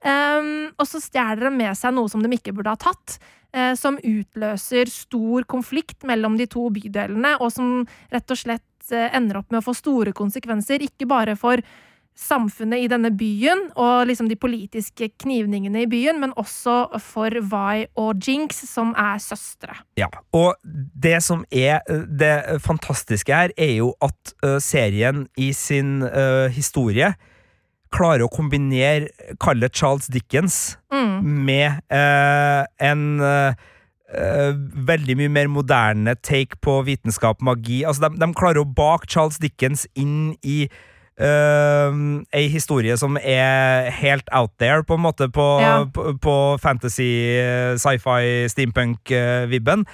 [0.04, 3.20] Um, og så stjeler de med seg noe som de ikke burde ha tatt.
[3.54, 7.82] Eh, som utløser stor konflikt mellom de to bydelene, og som
[8.14, 10.84] rett og slett eh, ender opp med å få store konsekvenser.
[10.86, 11.64] Ikke bare for
[12.14, 17.86] samfunnet i denne byen og liksom de politiske knivningene i byen, men også for Vi
[18.00, 19.76] og Jinx, som er søstre.
[19.98, 25.52] Ja, og det som er eh, det fantastiske her, er jo at uh, serien i
[25.58, 27.14] sin uh, historie
[27.94, 29.08] klarer å kombinere,
[29.44, 31.22] kalle Charles Dickens, Mm.
[31.46, 33.54] med eh, en eh,
[34.14, 34.52] eh,
[34.86, 37.82] veldig mye mer moderne take på vitenskap magi.
[37.86, 40.68] Altså, de, de klarer å bake Charles Dickens inn i
[41.22, 41.94] uh,
[42.34, 45.76] ei historie som er helt out there, på en måte, på, Ja.
[45.86, 49.86] på, på fantasy, eh, sci-fi, steampunk-vibben.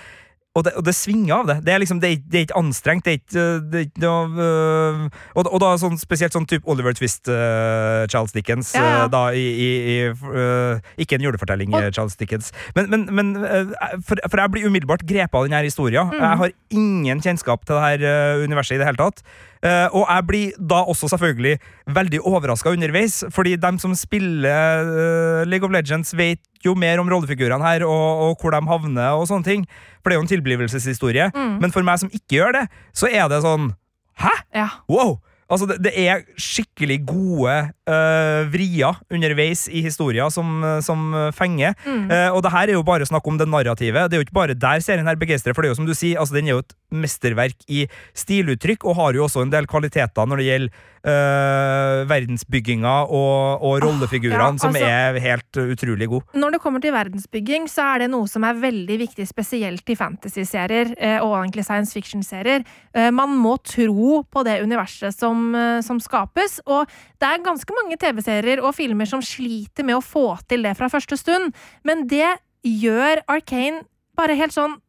[0.58, 1.56] Og det, og det svinger av det.
[1.68, 3.06] Det er liksom, det er, det er ikke anstrengt.
[3.06, 5.04] Det er ikke, det er ikke noe øh,
[5.38, 8.72] og, og da sånn, spesielt sånn type Oliver Twist, øh, Charles Dickens.
[8.76, 9.04] Ja, ja.
[9.06, 12.50] øh, da i, i, i øh, Ikke en julefortelling, Og- øh, Charles Dickens.
[12.76, 13.70] Men, men, men øh,
[14.02, 16.10] for, for jeg blir umiddelbart grepet av denne historien.
[16.10, 16.18] Mm.
[16.26, 19.22] Jeg har ingen kjennskap til det her øh, universet i det hele tatt.
[19.60, 21.58] Eh, og jeg blir da også selvfølgelig
[21.92, 27.10] veldig overraska underveis, fordi dem som spiller eh, League of Legends, vet jo mer om
[27.12, 29.66] rollefigurene her, og, og hvor de havner, og sånne ting.
[30.00, 31.32] For det er jo en tilblivelseshistorie.
[31.36, 33.74] Men for meg som ikke gjør det, så er det sånn
[34.20, 34.32] Hæ?
[34.52, 34.66] Ja.
[34.92, 35.22] Wow!
[35.50, 37.54] Altså, det, det er skikkelig gode
[37.90, 41.74] uh, vrier underveis i historien som, som fenger.
[41.90, 44.12] Eh, og det her er jo bare snakk om det narrativet.
[44.12, 45.96] Det er jo ikke bare der serien her begeistrer, for det er jo som du
[45.98, 47.86] sier, altså, den er jo et mesterverk i
[48.18, 53.84] stiluttrykk, og har jo også en del kvaliteter når det gjelder øh, verdensbygginga og, og
[53.84, 56.40] rollefigurene, ja, altså, som er helt utrolig gode.
[56.40, 59.98] Når det kommer til verdensbygging, så er det noe som er veldig viktig, spesielt i
[60.00, 62.66] fantasy-serier eh, og egentlig science fiction-serier.
[62.94, 67.80] Eh, Man må tro på det universet som, eh, som skapes, og det er ganske
[67.82, 71.54] mange TV-serier og filmer som sliter med å få til det fra første stund,
[71.88, 73.86] men det gjør Arkane
[74.20, 74.80] bare helt sånn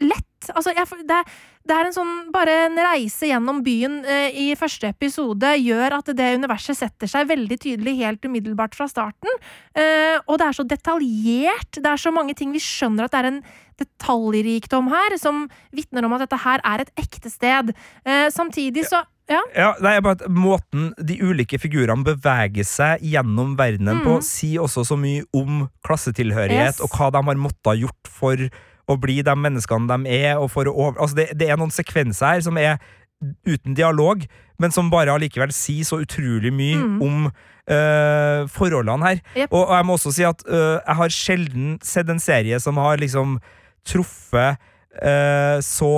[0.00, 0.26] lett.
[0.56, 1.18] Altså, jeg, det,
[1.68, 6.08] det er en sånn Bare en reise gjennom byen eh, i første episode gjør at
[6.16, 9.28] det universet setter seg veldig tydelig helt umiddelbart fra starten.
[9.76, 11.76] Eh, og det er så detaljert.
[11.76, 13.42] Det er så mange ting vi skjønner at det er en
[13.80, 15.44] detaljrikdom her, som
[15.76, 17.74] vitner om at dette her er et ekte sted.
[18.04, 19.38] Eh, samtidig så Ja.
[19.54, 24.82] Ja, det er bare Måten de ulike figurene beveger seg gjennom verdenen på, sier også
[24.88, 26.80] så mye om klassetilhørighet Yes.
[26.82, 28.36] og hva de har måttet gjort for
[28.90, 30.40] å bli de menneskene de er.
[30.40, 30.72] Over...
[30.96, 32.80] altså det, det er noen sekvenser her som er
[33.46, 34.24] uten dialog,
[34.60, 39.20] men som bare allikevel sier så utrolig mye om uh, forholdene her.
[39.36, 39.50] Yep.
[39.52, 42.80] Og, og jeg må også si at uh, jeg har sjelden sett en serie som
[42.80, 43.38] har liksom
[43.88, 44.60] truffet
[45.00, 45.92] uh, så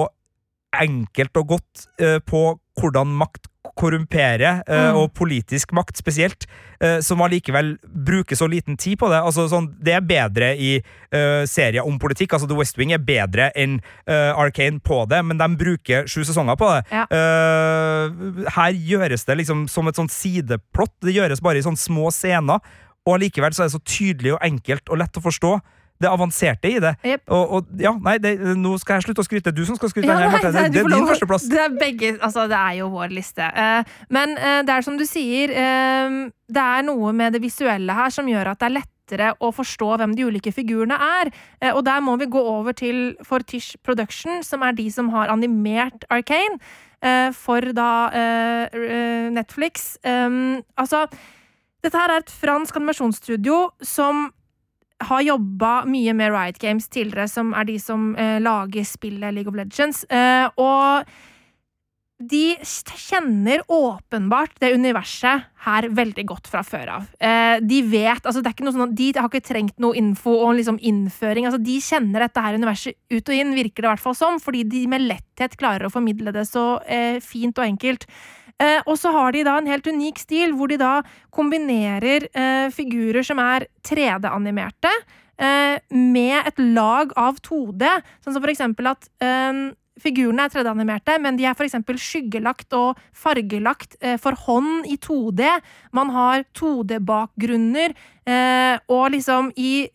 [0.72, 1.82] enkelt og godt
[2.24, 2.38] på
[2.80, 4.96] hvordan makt korrumperer, eh, Mm.
[4.96, 6.46] og politisk makt spesielt,
[6.80, 9.22] eh, som allikevel bruker så liten tid på det.
[9.22, 10.82] Altså, sånn, det er bedre i
[11.14, 12.32] uh, serier om politikk.
[12.32, 16.22] Altså, The West Wing er bedre enn uh, Arcane på det, men de bruker sju
[16.24, 16.86] sesonger på det.
[16.90, 17.04] Ja.
[17.10, 20.94] Uh, her gjøres det liksom som et sånt sideplott.
[21.00, 22.60] Det gjøres bare i sånne små scener,
[23.06, 25.60] og allikevel så er det så tydelig og enkelt og lett å forstå.
[26.02, 26.94] Det avanserte i det.
[27.06, 27.24] Yep.
[27.30, 29.50] Og, og ja, nei, det, nå skal jeg slutte å skryte.
[29.50, 30.10] Det du som skal skryte.
[30.10, 31.48] Ja, nei, nei, nei, det, er din førsteplass.
[31.50, 33.48] Det er begge Altså, det er jo vår liste.
[33.56, 36.16] Uh, men uh, det er som du sier, uh,
[36.52, 39.90] det er noe med det visuelle her som gjør at det er lettere å forstå
[40.00, 41.30] hvem de ulike figurene er.
[41.74, 46.06] Og der må vi gå over til Fortish Production, som er de som har animert
[46.08, 46.60] Arcane
[47.36, 47.90] for da
[49.34, 49.98] Netflix.
[50.06, 51.02] Altså,
[51.82, 54.28] dette her er et fransk animasjonsstudio som
[55.08, 59.50] har jobba mye med Riot Games tidligere, som er de som eh, lager spillet League
[59.50, 60.04] of Legends.
[60.10, 61.12] Eh, og
[62.22, 67.08] de kjenner åpenbart det universet her veldig godt fra før av.
[67.18, 69.96] Eh, de vet altså det er ikke noe sånn at De har ikke trengt noe
[69.98, 71.48] info og liksom innføring.
[71.48, 74.38] altså De kjenner dette her universet ut og inn, virker det i hvert fall som,
[74.42, 78.06] fordi de med letthet klarer å formidle det så eh, fint og enkelt.
[78.62, 81.00] Eh, og så har de da en helt unik stil, hvor de da
[81.34, 84.90] kombinerer eh, figurer som er 3D-animerte,
[85.42, 87.82] eh, med et lag av 2D.
[88.22, 89.72] Sånn som for eksempel at eh,
[90.02, 94.96] figurene er 3D-animerte, men de er for eksempel skyggelagt og fargelagt eh, for hånd i
[94.96, 95.42] 2D.
[95.98, 97.94] Man har 2D-bakgrunner,
[98.26, 99.88] eh, og liksom i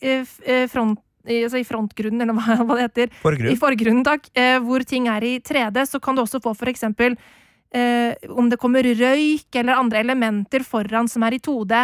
[0.71, 3.09] front i- Altså i frontgrunnen, eller hva, det heter.
[3.19, 3.51] Forgrunn.
[3.51, 4.29] I forgrunnen, takk.
[4.33, 7.17] Eh, hvor ting er i 3D, så kan du også få for eksempel
[7.73, 11.81] eh, om det kommer røyk eller andre elementer foran som er i 2D.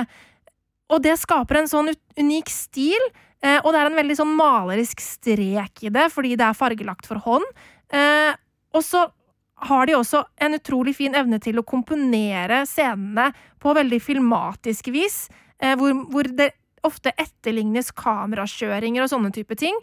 [0.94, 3.10] Og det skaper en sånn unik stil,
[3.44, 7.10] eh, og det er en veldig sånn malerisk strek i det, fordi det er fargelagt
[7.10, 7.46] for hånd.
[7.94, 8.34] Eh,
[8.74, 9.08] og så
[9.64, 13.30] har de også en utrolig fin evne til å komponere scenene
[13.62, 15.28] på veldig filmatisk vis,
[15.60, 16.52] eh, hvor, hvor det
[16.84, 19.78] ofte etterlignes kamerakjøringer og sånne type ting,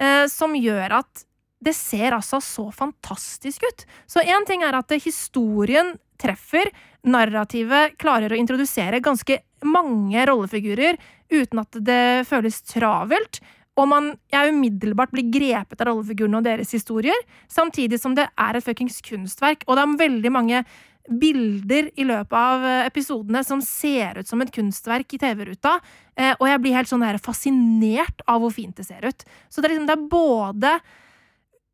[0.00, 1.26] eh, som gjør at
[1.64, 3.86] det ser altså så fantastisk ut.
[4.06, 6.68] Så én ting er at historien treffer,
[7.06, 10.98] narrativet klarer å introdusere ganske mange rollefigurer
[11.32, 13.40] uten at det føles travelt,
[13.76, 17.16] og man jeg umiddelbart blir grepet av rollefigurene og deres historier,
[17.52, 20.62] samtidig som det er et fuckings kunstverk, og det er veldig mange
[21.06, 25.76] bilder i løpet av eh, episodene som ser ut som et kunstverk i TV-ruta,
[26.16, 29.26] eh, og jeg blir helt sånn fascinert av hvor fint det ser ut.
[29.48, 30.72] Så det er liksom, det er både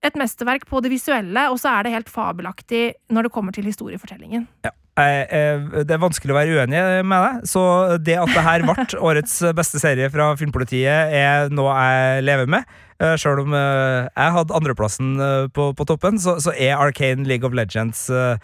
[0.02, 3.64] et mesterverk på det visuelle, og så er det helt fabelaktig når det kommer til
[3.68, 4.48] historiefortellingen.
[4.64, 8.62] Jeg- jeg- Det er vanskelig å være uenig med deg, så det at det her
[8.62, 8.74] ble
[9.08, 12.64] årets beste serie fra Filmpolitiet, er noe jeg lever med.
[13.00, 17.24] Sjøl Selv om eh, jeg hadde andreplassen eh, på, på toppen, så, så er Arcane
[17.26, 18.36] League of Legends eh,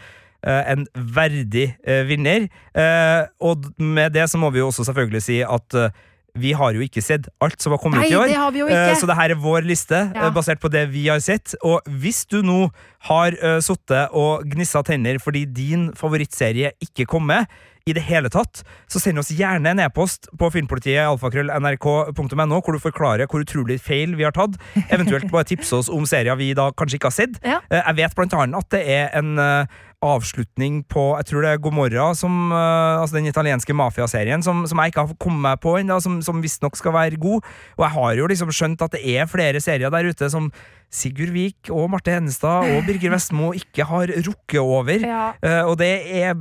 [0.43, 2.49] eh, en verdig eh, vinner.
[2.75, 5.91] Eh, Og med det så må vi jo også selvfølgelig si at eh,
[6.37, 8.27] vi har jo ikke sett alt som har kommet Nei, ut i år.
[8.29, 8.91] det har vi jo ikke.
[8.91, 10.27] Eh, Så det her er vår liste, Ja.
[10.27, 11.55] eh, basert på det vi har sett.
[11.63, 12.71] Og hvis du nå
[13.09, 17.47] har uh, sittet og gnissa tenner fordi din favorittserie ikke kom med,
[17.89, 22.83] i det hele tatt, så send oss gjerne en e-post på filmpolitiet alfakrøll.nrk.no, hvor du
[22.83, 24.59] forklarer hvor utrolig feil vi har tatt.
[24.95, 27.43] Eventuelt bare tipse oss om serier vi da kanskje ikke har sett.
[27.45, 27.61] Ja.
[27.71, 31.51] Eh, Jeg vet blant annet at det er en eh, avslutning på Jeg tror det
[31.51, 35.63] er Gomorra, som, uh, altså den italienske mafiaserien, som, som jeg ikke har kommet meg
[35.65, 37.47] på ennå, som, som visstnok skal være god.
[37.79, 40.53] Og jeg har jo liksom skjønt at det er flere serier der ute som
[40.91, 44.99] Sigurd Vik og Marte Henestad og Birger Vestmo ikke har rukket over.
[45.05, 45.35] Ja.
[45.45, 45.91] Uh, og det
[46.23, 46.33] er,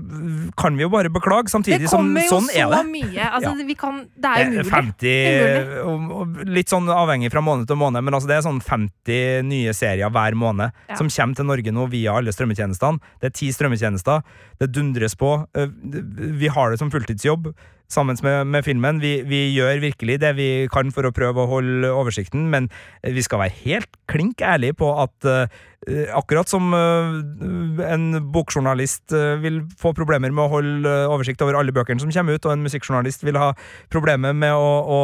[0.57, 2.86] kan vi jo bare beklage, samtidig Det som kommer jo sånn så er det.
[2.94, 3.26] mye.
[3.28, 3.65] Altså, Ja.
[3.68, 4.72] vi kan, det er Eh, umulig.
[4.72, 8.61] 50 og- og Litt sånn avhengig fra måned til måned, men altså det er sånn
[8.64, 10.95] 50 nye serier hver måned Ja.
[10.95, 12.99] som kommer til Norge nå via alle strømmetjenestene.
[13.19, 14.24] Det er ti strømmetjenester.
[14.60, 15.45] Det dundres på.
[15.56, 15.68] Eh,
[16.38, 17.53] Vi har det som fulltidsjobb
[17.91, 18.99] sammen med, med filmen.
[19.03, 22.69] Vi, vi gjør virkelig det vi kan for å prøve å holde oversikten, men
[23.03, 25.47] vi skal være helt klink ærlige på at uh,
[26.18, 27.15] akkurat som uh,
[27.88, 32.11] en bokjournalist uh, vil få problemer med å holde eh, oversikt over alle bøkene som
[32.11, 33.51] kommer ut, og en musikkjournalist vil ha
[33.93, 35.01] problemer med å, å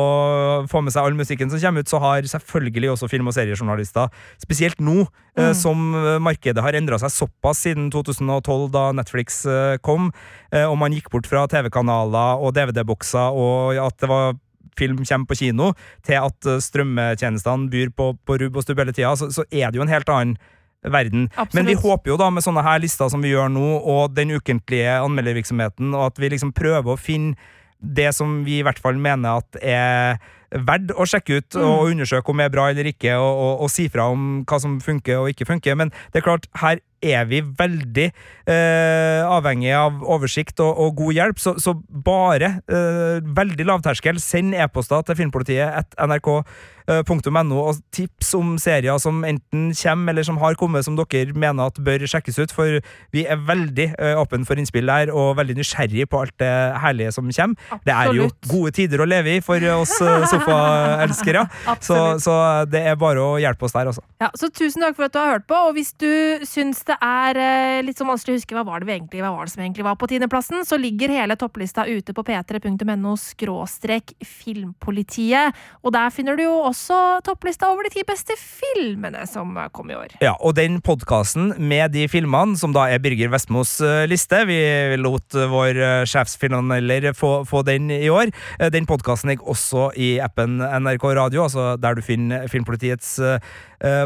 [0.71, 4.11] få med seg all musikken som kommer ut, så har selvfølgelig også film- og seriejournalister,
[4.43, 5.53] spesielt nå eh, Mm.
[5.57, 10.11] som eh, markedet har endra seg såpass siden 2012, da Netflix eh, kom,
[10.53, 14.33] eh, og man gikk bort fra TV-kanaler og DVD-bokser, og at det var
[14.77, 15.71] film kommer på kino,
[16.05, 19.69] til at eh, strømmetjenestene byr på, på rubb og stubb hele tida, så, så er
[19.69, 20.37] det jo en helt annen
[20.83, 21.29] verden.
[21.55, 24.33] Men vi håper jo da med sånne her lister som vi gjør nå, og den
[24.35, 27.37] ukentlige anmeldervirksomheten, og at vi liksom prøver å finne
[27.83, 30.21] det som vi i hvert fall mener at er
[30.53, 33.87] verdt å sjekke ut og undersøke om er bra eller ikke, og, og, og si
[33.91, 35.75] fra om hva som funker og ikke funker.
[35.79, 38.09] Men det er klart, her er vi veldig
[38.47, 44.21] eh, avhengig av oversikt og, og god hjelp, så, så bare eh, veldig lavterskel.
[44.21, 50.39] Send e-poster til filmpolitiet at nrk.no og tips om serier som enten kommer eller som
[50.41, 52.81] har kommet som dere mener at bør sjekkes ut, for
[53.15, 56.51] vi er veldig eh, åpne for innspill der og veldig nysgjerrig på alt det
[56.83, 57.79] herlige som kommer.
[57.87, 61.45] Det er jo gode tider å leve i for oss eh, sofaelskere,
[61.83, 62.35] så, så
[62.69, 64.03] det er bare å hjelpe oss der, altså.
[64.23, 66.92] Ja, så tusen takk for at du har hørt på, og hvis du syns det
[66.97, 69.53] er eh, litt sånn vanskelig å huske hva var det vi egentlig, hva var det
[69.55, 75.95] som egentlig var på tiendeplassen, så ligger hele topplista ute på p3.no skråstrek filmpolitiet, og
[75.95, 80.17] der finner du jo også topplista over de ti beste filmene som kom i år.
[80.23, 84.59] Ja, og den podkasten med de filmene, som da er Birger Vestmos eh, liste Vi
[85.01, 88.31] lot eh, vår sjefsfinaler få, få den i år.
[88.59, 93.17] Eh, den podkasten ligger også i appen NRK Radio, altså der du finner Filmpolitiets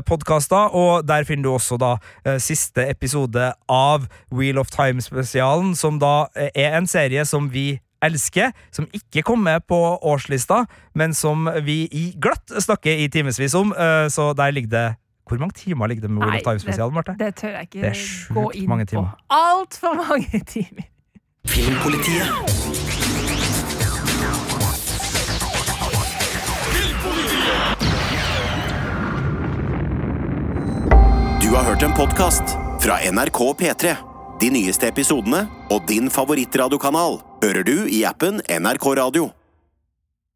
[0.05, 0.73] podkaster.
[0.75, 1.95] Og der finner du også da
[2.25, 7.79] eh, siste episode av Wheel of Time-spesialen, som da eh, er en serie som vi
[8.03, 10.63] elsker, som ikke kom med på årslista,
[10.93, 13.71] men som vi i glatt snakker i timevis om.
[13.73, 14.87] eh, Så der ligger det
[15.27, 17.15] Hvor mange timer ligger det med Wheel Nei, of Time-spesialen, Marte?
[17.19, 18.89] Det tør jeg ikke Det er gå inn mange på.
[18.89, 19.17] timer.
[19.29, 20.85] Altfor mange timer.
[21.47, 23.06] Filmpolitiet.
[31.47, 32.43] Du har hørt en podkast
[32.79, 33.93] fra NRK P3.
[34.41, 39.29] De nyeste episodene og din favorittradiokanal hører du i appen NRK Radio.